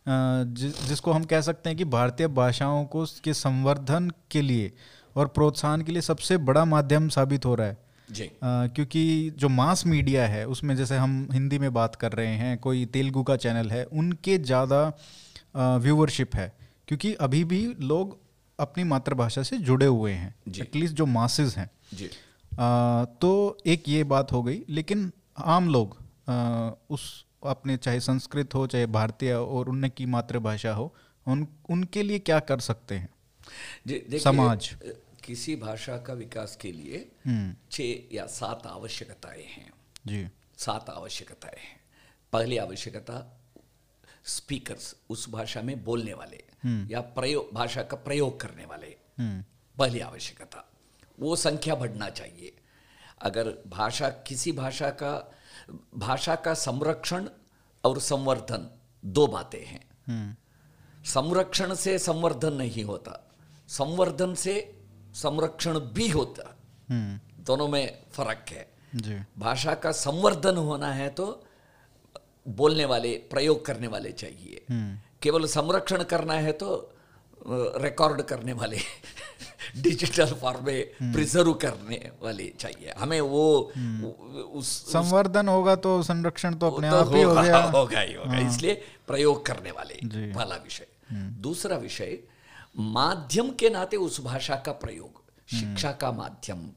[0.07, 4.71] जि, जिसको हम कह सकते हैं कि भारतीय भाषाओं को के संवर्धन के लिए
[5.15, 7.77] और प्रोत्साहन के लिए सबसे बड़ा माध्यम साबित हो रहा है।
[8.09, 12.35] जी। अ, क्योंकि जो मास मीडिया है उसमें जैसे हम हिंदी में बात कर रहे
[12.35, 14.81] हैं कोई तेलुगु का चैनल है उनके ज़्यादा
[15.57, 16.53] व्यूवरशिप है।
[16.87, 18.17] क्योंकि अभी भी लोग
[18.59, 22.09] अपनी मातृभाषा से जुड़े हुए हैं एटलीस्ट जो मासेस हैं। जी।
[23.21, 25.97] तो एक ये बात हो गई लेकिन आम लोग
[26.27, 30.95] अ, उस अपने चाहे संस्कृत हो चाहे भारतीय और उनकी मातृभाषा हो
[31.27, 33.09] उन उनके लिए क्या कर सकते हैं?
[34.19, 34.75] समाज।
[35.25, 39.73] किसी भाषा का विकास के लिए हम्म, छः या सात आवश्यकताएँ हैं।
[40.07, 41.79] जी। सात आवश्यकताएँ हैं।
[42.33, 43.41] पहली आवश्यकता
[44.25, 46.43] स्पीकर्स उस भाषा में बोलने वाले
[46.93, 49.43] या प्रयोग भाषा का प्रयोग करने वाले। हम्म,
[49.77, 50.68] पहली आवश्यकता।
[51.19, 52.55] वो संख्या बढ़ना चाहिए।
[53.21, 55.31] अगर भाषा किसी भाषा का
[55.95, 57.29] भाषा का संरक्षण
[57.83, 60.35] और संवर्धन दो बातें हैं। हम्म,
[61.05, 63.31] संरक्षण से संवर्धन नहीं होता
[63.67, 64.81] संवर्धन से
[65.13, 66.57] संरक्षण भी होता।
[66.89, 68.73] हम्म, दोनों में फ़र्क है।
[69.39, 71.45] भाषा का संवर्धन होना है तो
[72.47, 74.65] बोलने वाले प्रयोग करने वाले चाहिए।
[75.21, 76.95] केवल संरक्षण करना है तो
[77.77, 78.77] रिकॉर्ड करने वाले।
[79.77, 83.71] डिजिटल फॉर्म में प्रिजर्व करने वाले चाहिए। हमें वो
[84.53, 88.39] उस संवर्धन होगा तो संरक्षण तो अपने तो आप ही हो होगा- होगा ही होगा।
[88.39, 89.95] इसलिए प्रयोग करने वाले।
[90.33, 92.19] वाला विषय। दूसरा विषय
[92.79, 95.23] माध्यम के नाते उस भाषा का प्रयोग
[95.57, 96.69] शिक्षा का माध्यम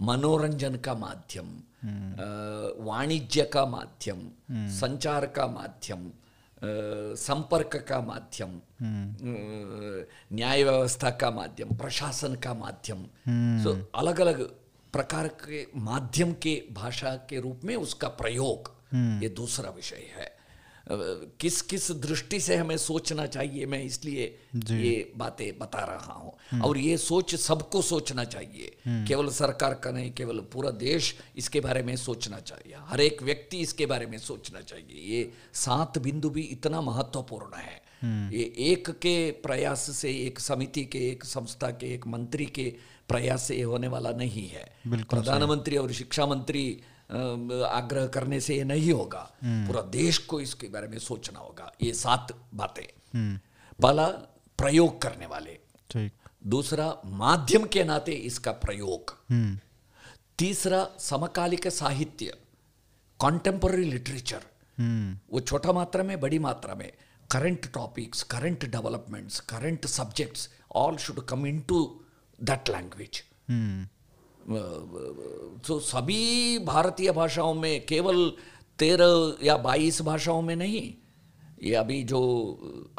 [0.00, 1.46] मनोरंजन का माध्यम
[2.84, 4.28] वाणिज्य का माध्यम
[4.68, 6.10] संचार का माध्यम
[6.62, 8.60] संपर्क का माध्यम
[10.36, 13.04] न्याय व्यवस्था का माध्यम प्रशासन का माध्यम
[13.62, 14.42] सो अलग अलग
[14.92, 18.72] प्रकार के माध्यम के भाषा के रूप में उसका प्रयोग
[19.22, 20.37] ये दूसरा विषय है
[20.90, 23.66] किस किस दृष्टि से हमें सोचना चाहिए?
[23.66, 24.24] मैं इसलिए
[24.54, 30.12] ये बातें बता रहा हूँ। और ये सोच सबको सोचना चाहिए। केवल सरकार का नहीं
[30.12, 34.60] केवल पूरा देश इसके बारे में सोचना चाहिए। हर एक व्यक्ति इसके बारे में सोचना
[34.60, 37.82] चाहिए। ये सात बिंदु भी इतना महत्वपूर्ण है।
[38.32, 42.72] ये एक के प्रयास से एक समिति के एक संस्था के एक मंत्री के
[43.08, 46.80] प्रयास से होने वाला नहीं है। प्रधानमंत्री और शिक्षा मंत्री
[47.10, 51.92] आग्रह करने से ये नहीं होगा। पूरा देश को इसके बारे में सोचना होगा। ये
[51.94, 52.86] सात बातें।
[53.78, 54.06] पहला
[54.58, 55.58] प्रयोग करने वाले।
[56.46, 59.16] दूसरा माध्यम के नाते इसका प्रयोग।
[60.38, 62.36] तीसरा समकालिक साहित्य।
[63.20, 64.42] कॉन्टेम्पररी लिटरेचर
[65.32, 66.92] वो छोटा मात्रा में बड़ी मात्रा में।
[67.30, 71.80] Current topics current developments current subjects all should come in to
[72.38, 73.22] that language
[74.48, 78.30] तो सभी भारतीय भाषाओं में केवल
[78.78, 80.92] तेरह या बाईस भाषाओं में नहीं
[81.62, 82.20] ये अभी जो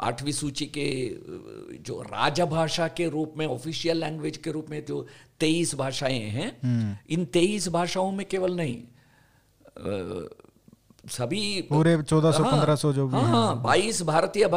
[0.00, 0.88] आठवीं सूची के
[1.82, 5.06] जो राजभाषा के रूप में ऑफिशियल लैंग्वेज के रूप में जो
[5.40, 8.82] तेईस भाषाएँ हैं हम्म। इन तेईस भाषाओं में केवल नहीं
[11.08, 14.48] सभी पूरे चौदह सौ हाँ, पंद्रह सौ जो हाँ हाँ। बाईस भारतीय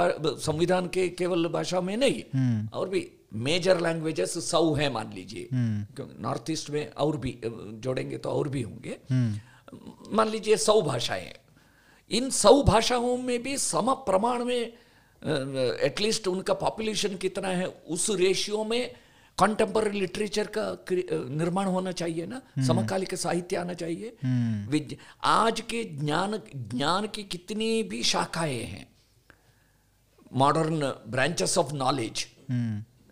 [0.45, 5.47] संविधान के केवल भाषा में नहीं हम्म। और भी मेजर लैंग्वेजेस सौ है मान लीजिए।
[5.51, 11.31] नॉर्थ ईस्ट में और भी जोड़ेंगे तो और भी होंगे। हम्म। मान लीजिए सौ भाषाएँ।
[12.11, 14.73] इन सौ भाषाओं में भी सम प्रमाण में
[15.87, 18.91] एटलीस्ट उनका पॉपुलेशन कितना है उस रेशियो में
[19.37, 20.65] कंटेम्पररी लिटरेचर का
[21.31, 27.23] निर्माण होना चाहिए ना हम्म। समकालिक साहित्य आना चाहिए हम्म। आज के ज्ञान ज्ञान की
[27.25, 28.87] कितनी भी शाखाएँ हैं
[30.33, 32.25] मॉडर्न ब्रांचेस ऑफ़ नॉलेज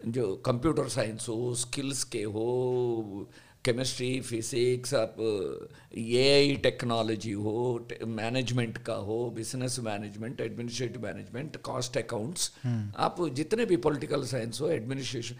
[0.08, 3.30] जो कंप्यूटर साइंस हो स्किल्स के हो
[3.66, 11.98] केमिस्ट्री फिजिक्स आप ए आई टेक्नोलॉजी हो मैनेजमेंट का हो business management administrative management cost
[11.98, 12.52] accounts
[13.00, 15.36] आप जितने भी पॉलिटिकल साइंस हो एडमिनिस्ट्रेशन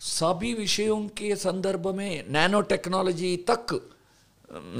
[0.00, 3.90] सभी विषयों के संदर्भ में नैनो टेक्नोलॉजी तक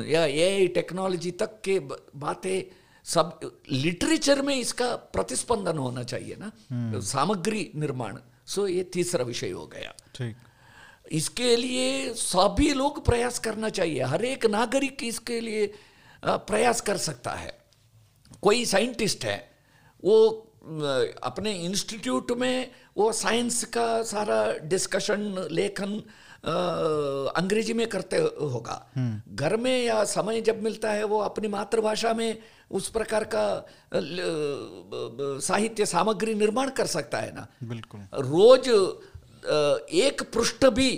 [0.06, 1.78] या एआई टेक्नोलॉजी तक के
[2.16, 3.40] बातें सब
[3.72, 9.66] लिटरेचर में इसका प्रतिस्पंदन होना चाहिए ना। हम्म। सामग्री निर्माण। सो ये तीसरा विषय हो
[9.66, 10.36] गया। ठीक।
[11.12, 15.74] इसके लिए सभी लोग प्रयास करना चाहिए। हर एक नागरिक इसके लिए
[16.24, 17.58] प्रयास कर सकता है।
[18.42, 19.50] कोई साइंटिस्ट है
[20.04, 20.18] वो
[21.22, 26.02] अपने इंस्टीट्यूट में वो साइंस का सारा डिस्कशन लेखन
[26.44, 32.12] अंग्रेज़ी में करते होगा हम्म। घर में या समय जब मिलता है वो अपनी मातृभाषा
[32.14, 32.38] में
[32.70, 33.46] उस प्रकार का
[35.40, 38.68] साहित्य सामग्री निर्माण कर सकता है ना बिल्कुल रोज
[39.96, 40.90] एक पृष्ठ भी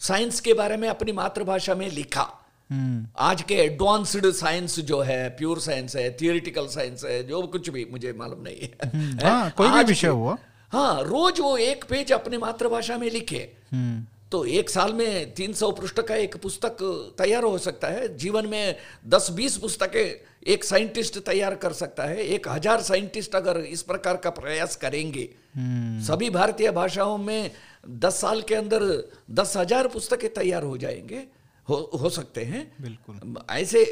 [0.00, 2.28] साइंस के बारे में अपनी मातृभाषा में लिखा
[2.70, 7.70] हम्म। आज के एडवांस्ड साइंस जो है प्योर साइंस है थियोरिटिकल साइंस है जो कुछ
[7.70, 10.36] भी मुझे मालूम नहीं है हम्म। हाँ, कोई भी विषय हुआ
[10.72, 15.52] हाँ रोज वो एक पेज अपने मातृभाषा में लिखे। हम्म। तो एक साल में तीन
[15.52, 16.76] सौ पृष्ठ का एक पुस्तक
[17.18, 22.24] तैयार हो सकता है। जीवन में दस बीस पुस्तकें एक साइंटिस्ट तैयार कर सकता है।
[22.24, 27.50] एक हज़ार साइंटिस्ट अगर इस प्रकार का प्रयास करेंगे। हम्म। सभी भारतीय भाषाओं में
[27.88, 28.82] दस साल के अंदर
[29.30, 31.26] दस हज़ार पुस्तकें तैयार हो जाएँगे।
[31.68, 33.84] हो हो सकते हैं। बिल्कुल। ऐसे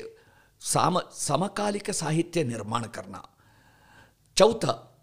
[0.61, 3.23] साम समकालिक साहित्य निर्माण करना।
[4.37, 4.94] चौथा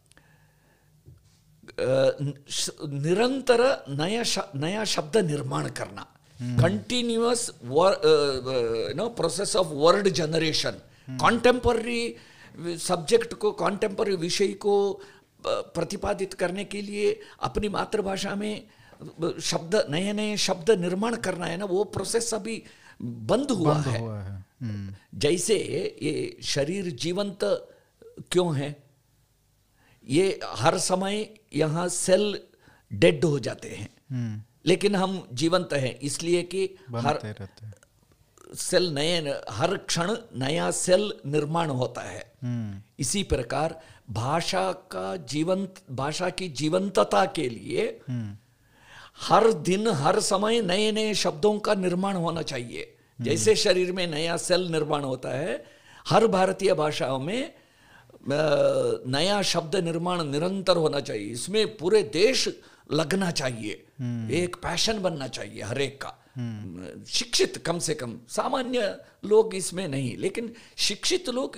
[1.79, 4.23] निरंतर नया
[4.55, 6.07] नया शब्द निर्माण करना
[6.61, 7.49] continuous
[8.95, 12.15] no process of word generation contemporary
[12.77, 15.01] subject को कॉन्टेम्पररी विषय को
[15.47, 18.67] प्रतिपादित करने के लिए अपनी मातृभाषा में
[19.41, 22.63] शब्द नए नए शब्द निर्माण करना है ना वो प्रोसेस अभी
[23.01, 24.45] बंद हुआ बंद है, हुआ है।
[25.15, 25.55] जैसे
[26.01, 27.39] ये शरीर जीवंत
[28.31, 28.83] क्यों है
[30.07, 32.39] ये हर समय यहाँ सेल
[32.91, 36.63] डेड हो जाते हैं हम्म। लेकिन हम जीवंत हैं इसलिए कि
[36.95, 37.19] हर
[38.57, 43.79] सेल नए हर क्षण नया सेल निर्माण होता है हम्म। इसी प्रकार
[44.11, 48.37] भाषा का जीवंत भाषा की जीवंतता के लिए हम्म।
[49.19, 54.37] हर दिन हर समय नए नए शब्दों का निर्माण होना चाहिए जैसे शरीर में नया
[54.39, 55.63] सेल निर्माण होता है
[56.05, 57.53] हर भारतीय भाषाओं में
[59.07, 62.49] नया शब्द निर्माण निरंतर होना चाहिए। इसमें पूरे देश
[62.91, 68.19] लगना चाहिए। हम्म। एक पैशन बनना चाहिए हर एक का। हम्म। शिक्षित कम से कम।
[68.29, 71.57] सामान्य लोग इसमें नहीं लेकिन शिक्षित लोग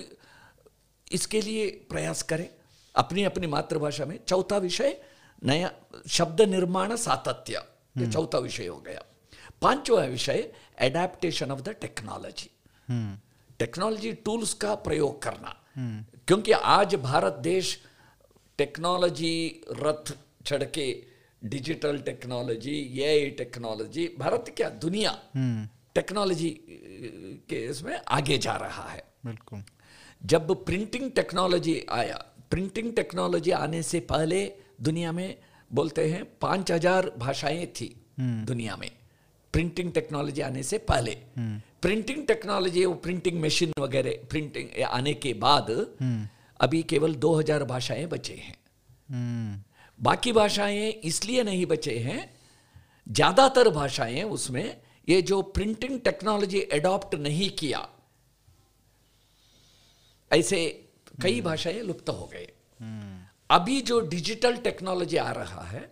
[1.12, 2.48] इसके लिए प्रयास करें।
[2.96, 5.02] अपनी अपनी मातृभाषा में। चौथा विषय
[5.44, 5.72] नया
[6.08, 7.62] शब्द निर्माण सातत्य।
[7.98, 9.02] ये चौथा विषय हो गया।
[9.62, 12.50] पांचवा विषय adaptation of the technology
[13.58, 15.60] technology tools का प्रयोग करना।
[16.28, 17.78] क्योंकि आज भारत देश
[18.58, 19.34] टेक्नोलॉजी
[19.78, 20.12] रथ
[20.46, 20.86] चढ़ के
[21.42, 25.10] डिजिटल टेक्नोलॉजी ये टेक्नोलॉजी भारत क्या दुनिया
[25.94, 26.48] टेक्नोलॉजी
[27.48, 29.62] के इसमें आगे जा रहा है। बिल्कुल।
[30.22, 32.16] जब प्रिंटिंग टेक्नोलॉजी आया
[32.50, 34.44] प्रिंटिंग टेक्नोलॉजी आने से पहले
[34.80, 35.36] दुनिया में
[35.70, 38.90] बोलते हैं पाँच हज़ार भाषाएँ थी दुनिया में।
[39.54, 41.16] प्रिंटिंग टेक्नोलॉजी आने से पहले।
[41.84, 45.70] प्रिंटिंग टेक्नोलॉजी वो प्रिंटिंग मशीन वगैरह प्रिंटिंग आने के बाद
[46.60, 48.56] अभी केवल 2000 भाषाएँ बचे हैं।
[49.08, 49.58] हम्म,
[50.00, 52.20] बाकी भाषाएँ इसलिए नहीं बचे हैं
[53.06, 54.76] ज़्यादातर भाषाएँ उसमें
[55.08, 57.86] ये जो प्रिंटिंग टेक्नोलॉजी एडॉप्ट नहीं किया
[60.30, 60.62] ऐसे
[61.22, 62.46] कई भाषाएँ लुप्त हो गए।
[63.50, 65.84] अभी जो डिजिटल टेक्नोलॉजी आ रहा है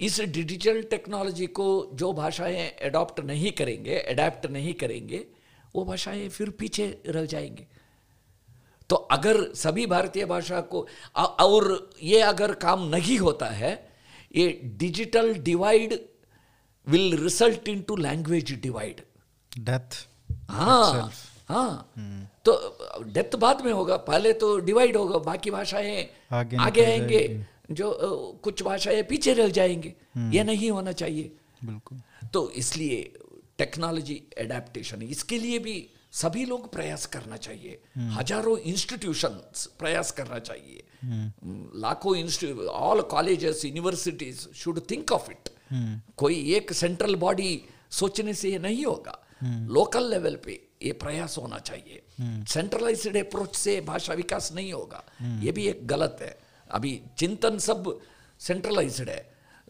[0.00, 5.24] इस डिजिटल टेक्नोलॉजी को जो भाषाएँ एडॉप्ट नहीं करेंगे एडेप्ट नहीं करेंगे
[5.74, 7.66] वो भाषाएँ फिर पीछे रह जाएँगे।
[8.90, 10.86] तो अगर सभी भारतीय भाषा को
[11.16, 13.72] और ये अगर काम नहीं होता है
[14.36, 14.48] ये
[14.78, 15.98] digital divide
[16.86, 19.00] will result into language divide
[19.52, 20.06] death
[20.50, 21.10] हाँ
[21.48, 21.92] हाँ।
[22.44, 22.52] तो
[23.06, 27.90] डेथ बाद में होगा पहले तो डिवाइड होगा बाकी भाषाएँ आगे आगे आएँगे जो
[28.44, 29.94] कुछ भाषाएँ पीछे रह जाएँगे।
[30.32, 31.30] ये नहीं होना चाहिए।
[31.64, 32.00] बिल्कुल।
[32.32, 33.12] तो इसलिए
[33.58, 35.76] टेक्नोलॉजी एडेप्टेशन। इसके लिए भी
[36.12, 39.40] सभी लोग प्रयास करना चाहिए। हज़ारों इंस्टीट्यूशन
[39.78, 40.82] प्रयास करना चाहिए।
[41.80, 45.48] लाखों institute all colleges universities should think of it
[46.16, 47.60] कोई एक सेंट्रल बॉडी
[47.92, 49.18] सोचने से ये नहीं होगा।
[49.70, 52.02] लोकल लेवल पे ये प्रयास होना चाहिए।
[52.48, 55.04] सेंट्रलाइज्ड अप्रोच से भाषा विकास नहीं होगा।
[55.42, 56.36] ये भी एक गलत है।
[56.70, 57.98] अभी चिंतन सब
[58.40, 59.20] सेंट्रलाइज्ड है।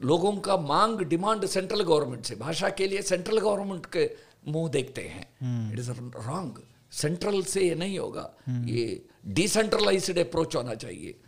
[0.03, 4.17] लोगों का मांग डिमांड सेंट्रल गवर्नमेंट से भाषा के लिए सेंट्रल गवर्नमेंट के
[4.49, 5.35] मुँह देखते हैं।
[5.73, 8.35] इट इज़ रॉन्ग सेंट्रल से ये नहीं होगा।
[8.65, 11.21] ये डिसेंट्रलाइज्ड अप्रोच होना चाहिए।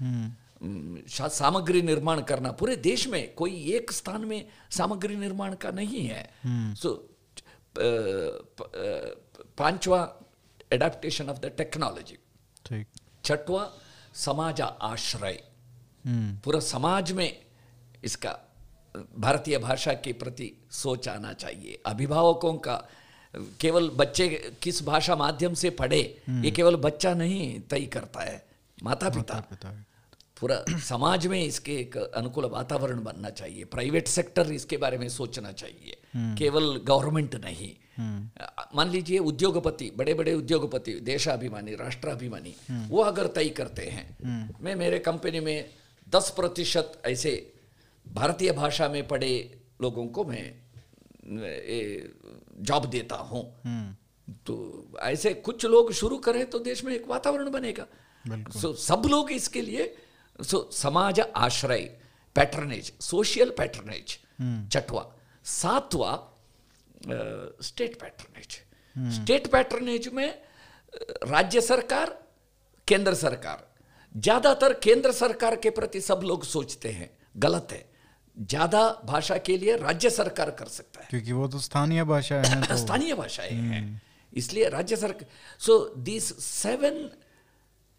[0.62, 5.70] हम्म, शा- सामग्री निर्माण करना। पूरे देश में कोई एक स्थान में सामग्री निर्माण का
[5.70, 6.34] नहीं है।
[6.74, 7.14] सो
[9.58, 10.20] पांचवा
[10.72, 12.18] एडेप्टेशन ऑफ़ द टेक्नोलॉजी
[13.24, 13.72] छठवा
[14.14, 15.44] समाज आश्रय।
[16.06, 17.46] हम्म, पूरा समाज में
[18.04, 18.40] इसका
[18.94, 22.76] भारतीय भाषा के प्रति सोच आना चाहिए। अभिभावकों का
[23.60, 24.28] केवल बच्चे
[24.62, 28.46] किस भाषा माध्यम से पढ़े ये केवल बच्चा नहीं तय करता है
[28.82, 29.42] माता पिता
[30.40, 35.52] पूरा समाज में इसके एक अनुकूल वातावरण बनना चाहिए। प्राइवेट सेक्टर इसके बारे में सोचना
[35.52, 35.96] चाहिए।
[36.38, 37.70] केवल गवर्नमेंट नहीं।
[38.74, 42.54] मान लीजिए उद्योगपति बड़े बड़े उद्योगपति देशाभिमानी राष्ट्राभिमानी
[42.88, 45.70] वो अगर तय करते हैं मैं मेरे कंपनी में
[46.08, 47.34] दस प्रतिशत ऐसे
[48.08, 50.44] भारतीय भाषा में पढ़े लोगों को मैं
[52.60, 53.42] जॉब देता हूँ।
[54.46, 54.54] तो
[55.02, 57.86] ऐसे कुछ लोग शुरू करें तो देश में एक वातावरण बनेगा।
[58.52, 59.94] सो सब लोग इसके लिए
[60.38, 61.82] सो समाज आश्रय
[62.36, 64.18] पैटर्नेज सोशल पैटर्नेज
[64.72, 65.06] छठवा।
[65.44, 66.12] सातवा
[67.62, 68.60] स्टेट पैटर्नेज
[69.14, 70.28] स्टेट पैटर्नेज में
[71.24, 72.16] राज्य सरकार
[72.88, 73.66] केंद्र सरकार।
[74.14, 77.84] ज़्यादातर केंद्र सरकार के प्रति सब लोग सोचते हैं गलत है।
[78.40, 82.62] ज़्यादा भाषा के लिए राज्य सरकार कर सकता है। क्योंकि वो तो स्थानीय भाषा है
[82.68, 84.02] तो। स्थानीय भाषाएँ हैं।
[84.34, 85.26] इसलिए राज्य सरकार
[85.58, 87.10] so this seven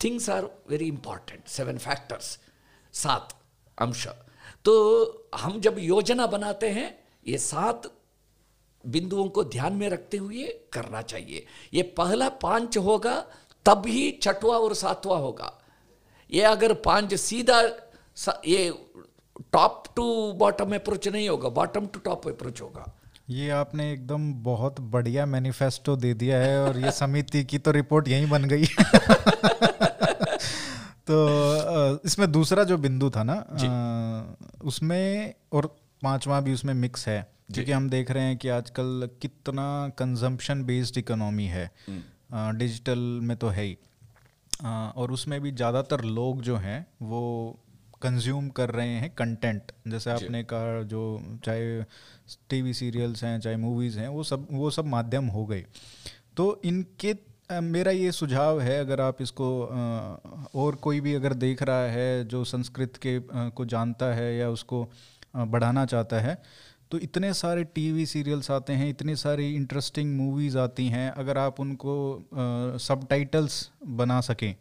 [0.03, 2.39] things are very important seven factors
[2.93, 3.33] सात
[3.81, 4.07] अंश।
[4.65, 7.91] तो हम जब योजना बनाते हैं ये सात
[8.85, 13.25] बिंदुओं को ध्यान में रखते हुए करना चाहिए। ये पहला पाँच होगा
[13.65, 15.61] तब ही छठवा और सातवा होगा।
[16.31, 17.69] ये अगर पाँच सीधा
[18.15, 18.85] सा- ये
[19.53, 22.85] टॉप टू बॉटम अप्रोच नहीं होगा बॉटम टू टॉप अप्रोच होगा।
[23.29, 28.07] ये आपने एकदम बहुत बढ़िया मैनिफेस्टो दे दिया है और ये समिति की तो रिपोर्ट
[28.07, 28.65] यहीं बन गई।
[31.07, 31.17] तो
[32.05, 33.35] इसमें दूसरा जो बिंदु था ना
[34.63, 35.65] उसमें और
[36.03, 37.19] पांचवा भी उसमें मिक्स है
[37.53, 39.67] क्योंकि हम देख रहे हैं कि आजकल कितना
[39.97, 41.69] कंजम्पशन बेस्ड इकोनॉमी है।
[42.31, 43.77] डिजिटल में तो है ही।
[44.95, 47.21] और उसमें भी ज़्यादातर लोग जो हैं वो
[48.01, 51.01] कंज्यूम कर रहे हैं कंटेंट जैसे आपने कहा जो
[51.45, 51.81] चाहे
[52.49, 55.65] टीवी सीरियल्स हैं चाहे मूवीज़ हैं वो सब वो सब माध्यम हो गए।
[56.37, 57.15] तो इनके
[57.51, 59.49] मेरा ये सुझाव है अगर आप इसको
[60.55, 63.19] और कोई भी अगर देख रहा है जो संस्कृत के
[63.51, 64.87] को जानता है या उसको
[65.37, 66.41] बढ़ाना चाहता है
[66.91, 71.59] तो इतने सारे टीवी सीरियल्स आते हैं इतनी सारी इंटरेस्टिंग मूवीज़ आती हैं अगर आप
[71.59, 71.95] उनको
[72.79, 74.55] सब टाइटल्स बना सकें।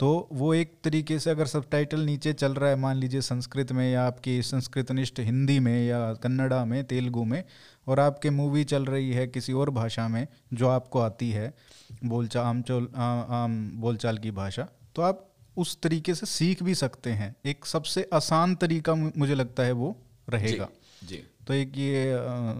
[0.00, 1.64] तो वो एक तरीके से अगर सब
[1.94, 6.64] नीचे चल रहा है मान लीजिए संस्कृत में या आपकी संस्कृतनिष्ठ हिंदी में या कन्नड़ा
[6.64, 7.44] में तेलुगु में
[7.88, 11.54] और आपके मूवी चल रही है किसी और भाषा में जो आपको आती है
[12.04, 17.10] बोलचाल आम चोल आम बोलचाल की भाषा तो आप उस तरीके से सीख भी सकते
[17.10, 19.96] हैं एक सबसे आसान तरीका मुझे लगता है वो
[20.30, 20.68] रहेगा
[21.04, 22.16] जी, जी। तो एक ये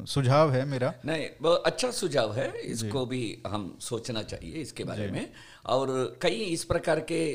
[0.06, 5.10] सुझाव है मेरा। नहीं वो अच्छा सुझाव है इसको भी हम सोचना चाहिए इसके बारे
[5.10, 5.32] में।
[5.66, 7.34] और कई इस प्रकार के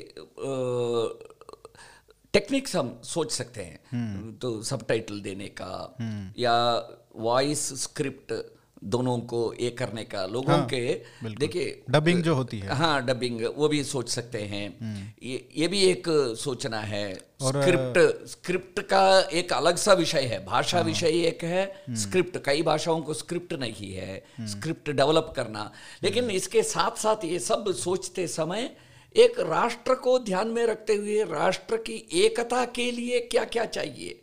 [2.33, 4.85] टेक्निक्स हम सोच सकते हैं। हम्म। तो सब
[5.21, 11.83] देने का हम्म। या वॉइस स्क्रिप्ट दोनों को ये करने का। लोगों हाँ, के देखिए
[11.89, 15.81] डबिंग जो होती है। हाँ डबिंग वो भी सोच सकते हैं। हम्म। ये ये भी
[15.81, 16.03] एक
[16.39, 21.43] सोचना है। और स्क्रिप्ट स्क्रिप्ट का एक अलग सा विषय है। भाषा हाँ, विषय एक
[21.43, 25.71] है। हम्म। स्क्रिप्ट कई भाषाओं को स्क्रिप्ट नहीं है। हम्म। स्क्रिप्ट डेवलप करना।
[26.03, 28.75] लेकिन इसके साथ साथ ये सब सोचते समय
[29.15, 34.21] एक राष्ट्र को ध्यान में रखते हुए राष्ट्र की एकता के लिए क्या क्या चाहिए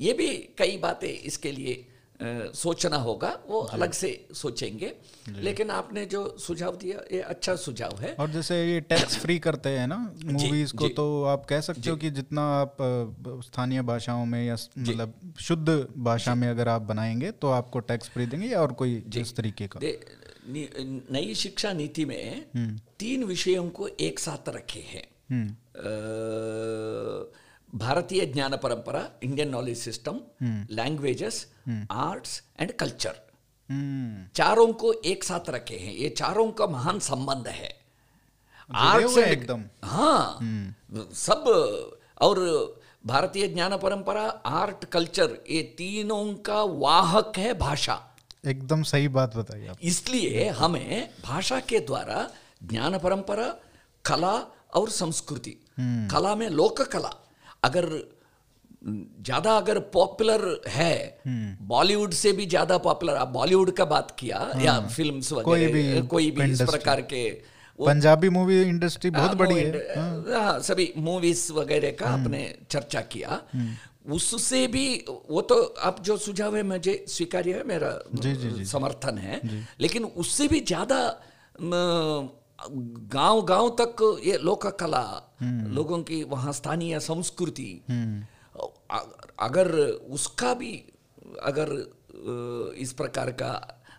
[0.00, 0.28] ये भी
[0.58, 1.86] कई बातें इसके लिए
[2.54, 4.92] सोचना होगा वो अलग से सोचेंगे।
[5.28, 9.68] लेकिन आपने जो सुझाव दिया ये अच्छा सुझाव है। और जैसे ये टैक्स फ्री करते
[9.68, 12.76] हैं ना मूवीज़ को तो आप कह सकते हो कि जितना आप
[13.46, 18.26] स्थानीय भाषाओं में या मतलब शुद्ध भाषा में अगर आप बनाएँगे तो आपको टैक्स फ्री
[18.26, 19.80] देंगे या और कोई जिस तरीके का?
[21.10, 25.48] नई शिक्षा नीति में हम्म। तीन विषयों को एक साथ रखे हैं। हम्म।
[27.74, 30.20] भारतीय ज्ञान परंपरा Indian knowledge system
[30.70, 31.52] languages
[31.90, 33.16] arts and culture
[34.34, 37.80] चारों को एक साथ रखे हैं। ये चारों का महान संबंध है।
[38.74, 41.44] आर्ट्स एकदम। हाँ। हम्म। सब
[42.20, 42.40] और
[43.06, 48.16] भारतीय ज्ञान परंपरा आर्ट कल्चर ये तीनों का वाहक है भाषा।
[48.46, 52.30] एकदम सही बात बताइए आप। इसलिए हमें भाषा के द्वारा
[52.64, 53.56] ज्ञान परंपरा
[54.04, 57.21] कला और संस्कृति। हम्म। कला में लोक कला
[57.62, 57.88] अगर
[58.84, 60.94] ज़्यादा अगर पॉपुलर है
[61.66, 66.00] बॉलीवुड से भी ज़्यादा पॉपुलर आप बॉलीवुड का बात किया हाँ, या फिल्म्स कोई भी
[66.06, 67.22] कोई भी इस प्रकार के
[67.78, 72.42] पंजाबी मूवी इंडस्ट्री बहुत हाँ, बड़ी है। हाँ।, हाँ सभी मूवीज़ वगैरह का हम्म। आपने
[72.70, 74.84] चर्चा किया। हम्म। उससे भी
[75.30, 79.40] वो तो आप जो सुझाव है मुझे स्वीकार्य है मेरा जी, जी, जी, समर्थन है।
[79.80, 80.98] लेकिन उससे भी ज़्यादा
[82.70, 85.04] गाँव गाँव तक ये लोक कला
[85.40, 88.22] हम्म। लोगों की वहाँ स्थानीय संस्कृति हम्म।
[89.38, 89.70] अगर
[90.10, 90.72] उसका भी
[91.42, 91.70] अगर
[92.78, 93.52] इस प्रकार का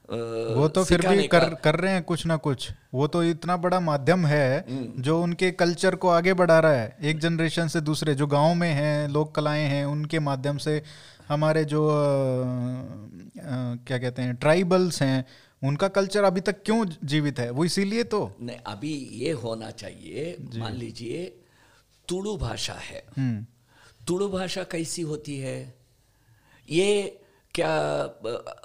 [0.09, 3.79] वो तो फिर भी कर कर रहे हैं कुछ ना कुछ वो तो इतना बड़ा
[3.79, 8.15] माध्यम है हम्म। जो उनके कल्चर को आगे बढ़ा रहा है एक जनरेशन से दूसरे
[8.15, 10.81] जो गाँव में हैं लोक कलाएँ हैं उनके माध्यम से
[11.27, 15.25] हमारे जो आ, आ, क्या कहते हैं ट्राइबल्स हैं
[15.63, 17.49] उनका कल्चर अभी तक क्यों जीवित है?
[17.49, 21.25] वो इसीलिए तो। नहीं अभी ये होना चाहिए मान लीजिए
[22.07, 23.45] तुड़ु भाषा है। हम्म।
[24.07, 25.75] तुड़ु भाषा कैसी होती है?
[26.69, 27.19] ये
[27.53, 27.71] क्या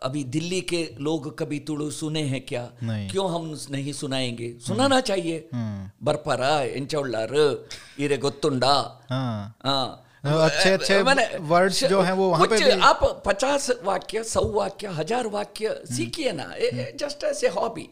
[0.03, 2.71] अभी दिल्ली के लोग कभी तुड़ु सुने हैं क्या?
[2.85, 4.59] क्यों हम नहीं सुनाएँगे?
[4.67, 5.49] सुनाना चाहिए।
[6.03, 7.35] बर्परा इंचौल्लार
[8.01, 11.01] इरे गोत्तुंडा हाँ। अच्छे अच्छे
[11.47, 15.95] वर्ड्स जो हैं वो वहाँ पे भी आप पचास वाक्य सौ वाक्य हज़ार वाक्य हम्म।
[15.95, 16.53] सीखिए ना
[16.97, 17.89] जस्ट एस ए हॉबी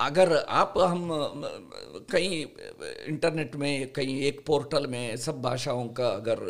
[0.00, 1.08] अगर आप हम
[2.10, 2.44] कहीं
[3.08, 6.42] इंटरनेट में कहीं एक पोर्टल में सब भाषाओं का अगर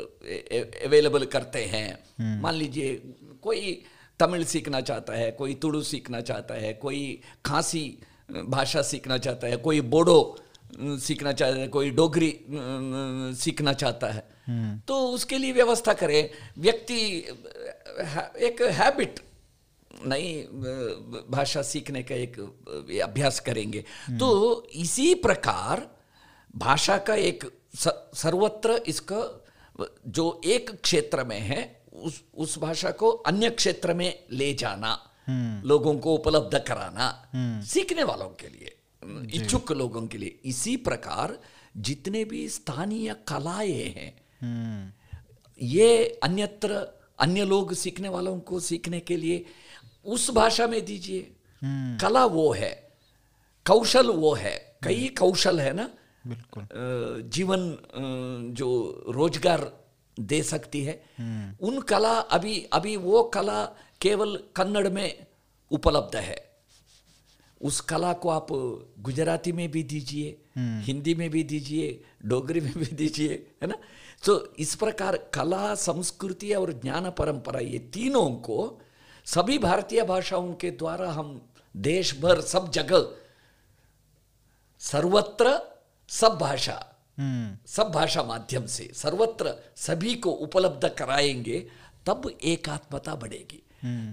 [0.86, 2.94] अवेलेबल करते हैं हम्म। मान लीजिए
[3.42, 3.80] कोई
[4.20, 7.00] तमिल सीखना चाहता है कोई तुड़ू सीखना चाहता है कोई
[7.46, 7.84] खांसी
[8.30, 10.18] भाषा सीखना चाहता है कोई बोडो
[10.80, 12.44] सीखना चाहता है कोई डोगरी
[13.38, 14.28] सीखना चाहता है।
[14.78, 17.00] तो उसके लिए व्यवस्था करें। व्यक्ति
[18.46, 19.20] एक हैबिट
[20.06, 20.42] नई
[21.30, 22.38] भाषा सीखने का एक
[23.04, 25.86] अभ्यास करेंगे। तो इसी प्रकार
[26.56, 27.44] भाषा का एक
[28.14, 29.44] सर्वत्र इसका
[30.06, 35.68] जो एक क्षेत्र में है उस उस भाषा को अन्य क्षेत्र में ले जाना हम्म।
[35.68, 41.38] लोगों को उपलब्ध कराना हम्म। सीखने वालों के लिए। इच्छुक लोगों के लिए। इसी प्रकार
[41.78, 44.94] जितने भी स्थानीय कलाएँ हैं
[45.58, 46.86] ये अन्यत्र
[47.20, 49.44] अन्य लोग सीखने वालों को सीखने के लिए
[50.06, 51.20] उस भाषा में दीजिए।
[52.00, 52.72] कला वो है
[53.66, 55.88] कौशल वो है कई कौशल है ना?
[56.26, 56.66] बिल्कुल।
[57.32, 58.68] जीवन जो
[59.08, 59.72] रोज़गार
[60.16, 60.94] दे सकती है।
[61.60, 63.64] उन कला अभी अभी वो कला
[64.00, 65.26] केवल कन्नड़ में
[65.70, 66.36] उपलब्ध है।
[67.62, 68.46] उस कला को आप
[68.98, 73.74] गुजराती में भी दीजिए हिंदी में भी दीजिए डोगरी में भी दीजिए है ना?
[74.24, 78.80] तो इस प्रकार कला संस्कृति और ज्ञान परंपरा ये तीनों को
[79.26, 81.40] सभी भारतीय भाषाओं के द्वारा हम
[81.76, 83.08] देश भर सब जगह
[84.80, 85.58] सर्वत्र
[86.08, 86.84] सब भाषा
[87.18, 91.66] हम्म। सब भाषा माध्यम से सर्वत्र सभी को उपलब्ध कराएँगे
[92.06, 93.62] तब एकात्मता बढ़ेगी।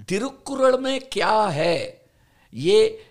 [0.10, 2.06] तिरुकुरल में क्या है?
[2.54, 3.06] ये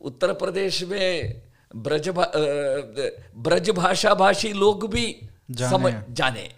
[0.00, 1.42] उत्तर प्रदेश में
[1.76, 2.36] ब्रज भा-
[3.36, 6.50] ब्रज भाषा भाषी लोग भी जाने समझ जाने।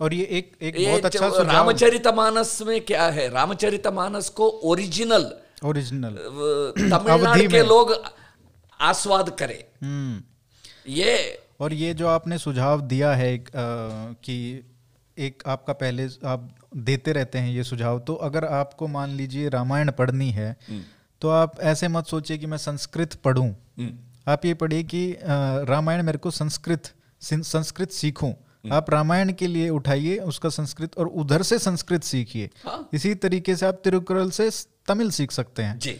[0.00, 3.28] और ये एक एक ये बहुत अच्छा रामचरितमानस में क्या है?
[3.28, 5.32] रामचरितमानस को ओरिजिनल
[5.64, 6.14] ओरिजिनल।
[6.90, 8.04] तमिलनाडु के लोग
[8.80, 10.22] आस्वाद करें। हम्म।
[10.92, 13.52] ये और ये जो आपने सुझाव दिया है एक, अ,
[14.24, 14.64] कि
[15.18, 19.90] एक आपका पहले आप देते रहते हैं ये सुझाव तो अगर आपको मान लीजिए रामायण
[19.90, 20.56] पढ़नी है
[21.22, 23.50] तो आप ऐसे मत सोचिए कि मैं संस्कृत पढ़ूं।
[24.28, 25.16] आप ये पढ़िए कि
[25.68, 26.92] रामायण मेरे को संस्कृत
[27.22, 28.32] संस्कृत सीखूं।
[28.72, 33.56] आप रामायण के लिए उठाइए उसका संस्कृत और उधर से संस्कृत सीखिए। हाँ। इसी तरीके
[33.56, 34.50] से आप तिरुकुरल से
[34.88, 35.96] तमिल सीख सकते हैं। जी।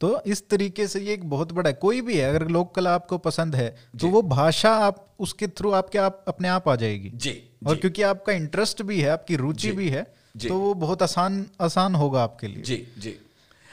[0.00, 2.94] तो इस तरीके से ये एक बहुत बड़ा है। कोई भी है अगर लोक कला
[2.94, 3.68] आपको पसंद है
[4.00, 8.02] तो वो भाषा आप उसके थ्रू आपके आप अपने आप आ जाएगी। जी और क्योंकि
[8.02, 10.02] आपका इंटरेस्ट भी है आपकी रुचि भी है
[10.38, 13.18] तो वो बहुत आसान आसान होगा आपके लिए। जी जी।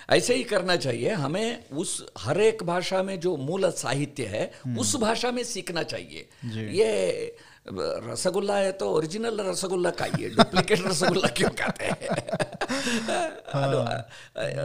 [0.10, 4.96] ऐसे ही करना चाहिए हमें उस हर एक भाषा में जो मूल साहित्य है उस
[4.96, 11.86] भाषा में सीखना चाहिए। ये रसगुल्ला है तो ओरिजिनल रसगुल्ला खाइए डुप्लीकेट रसगुल्ला क्यों खाते
[11.86, 12.00] हैं?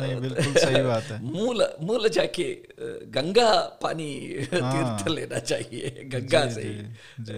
[0.00, 2.58] नहीं बिल्कुल सही बात है। मूल मूल जाके
[3.06, 7.36] गंगा पानी तीर्थ लेना चाहिए गंगा से ही।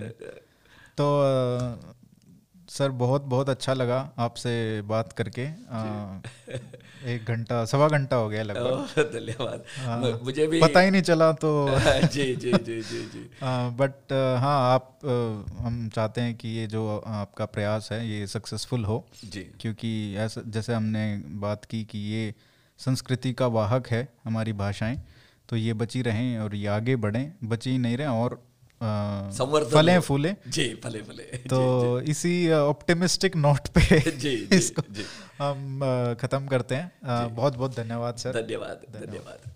[1.00, 1.06] तो
[2.70, 5.46] सर बहुत बहुत अच्छा लगा आपसे बात करके।
[7.06, 11.32] एक घंटा सवा घंटा हो गया लगभग। धन्यवाद। म- मुझे भी पता ही नहीं चला
[11.32, 11.50] तो
[12.12, 13.28] जी जी जी जी जी।
[13.80, 18.84] बट हाँ आप अ, हम चाहते हैं कि ये जो आपका प्रयास है ये सक्सेसफुल
[18.84, 22.34] हो। जी। क्योंकि ऐसा जैसे हमने बात की कि ये
[22.78, 25.02] संस्कृति का वाहक है हमारी भाषाएँ
[25.48, 28.42] तो ये बची रहें और ये आगे बढ़ें। बची नहीं रहें और
[28.82, 34.82] संवर्धन फलें हो। फूलें। जी भले भले तो इसी ऑप्टिमिस्टिक नोट पे जी, जी, इसको
[34.90, 35.04] जी।
[35.40, 35.80] हम
[36.20, 36.92] खत्म करते हैं।
[37.34, 39.50] बहुत बहुत धन्यवाद सर। धन्यवाद। धन्यवाद।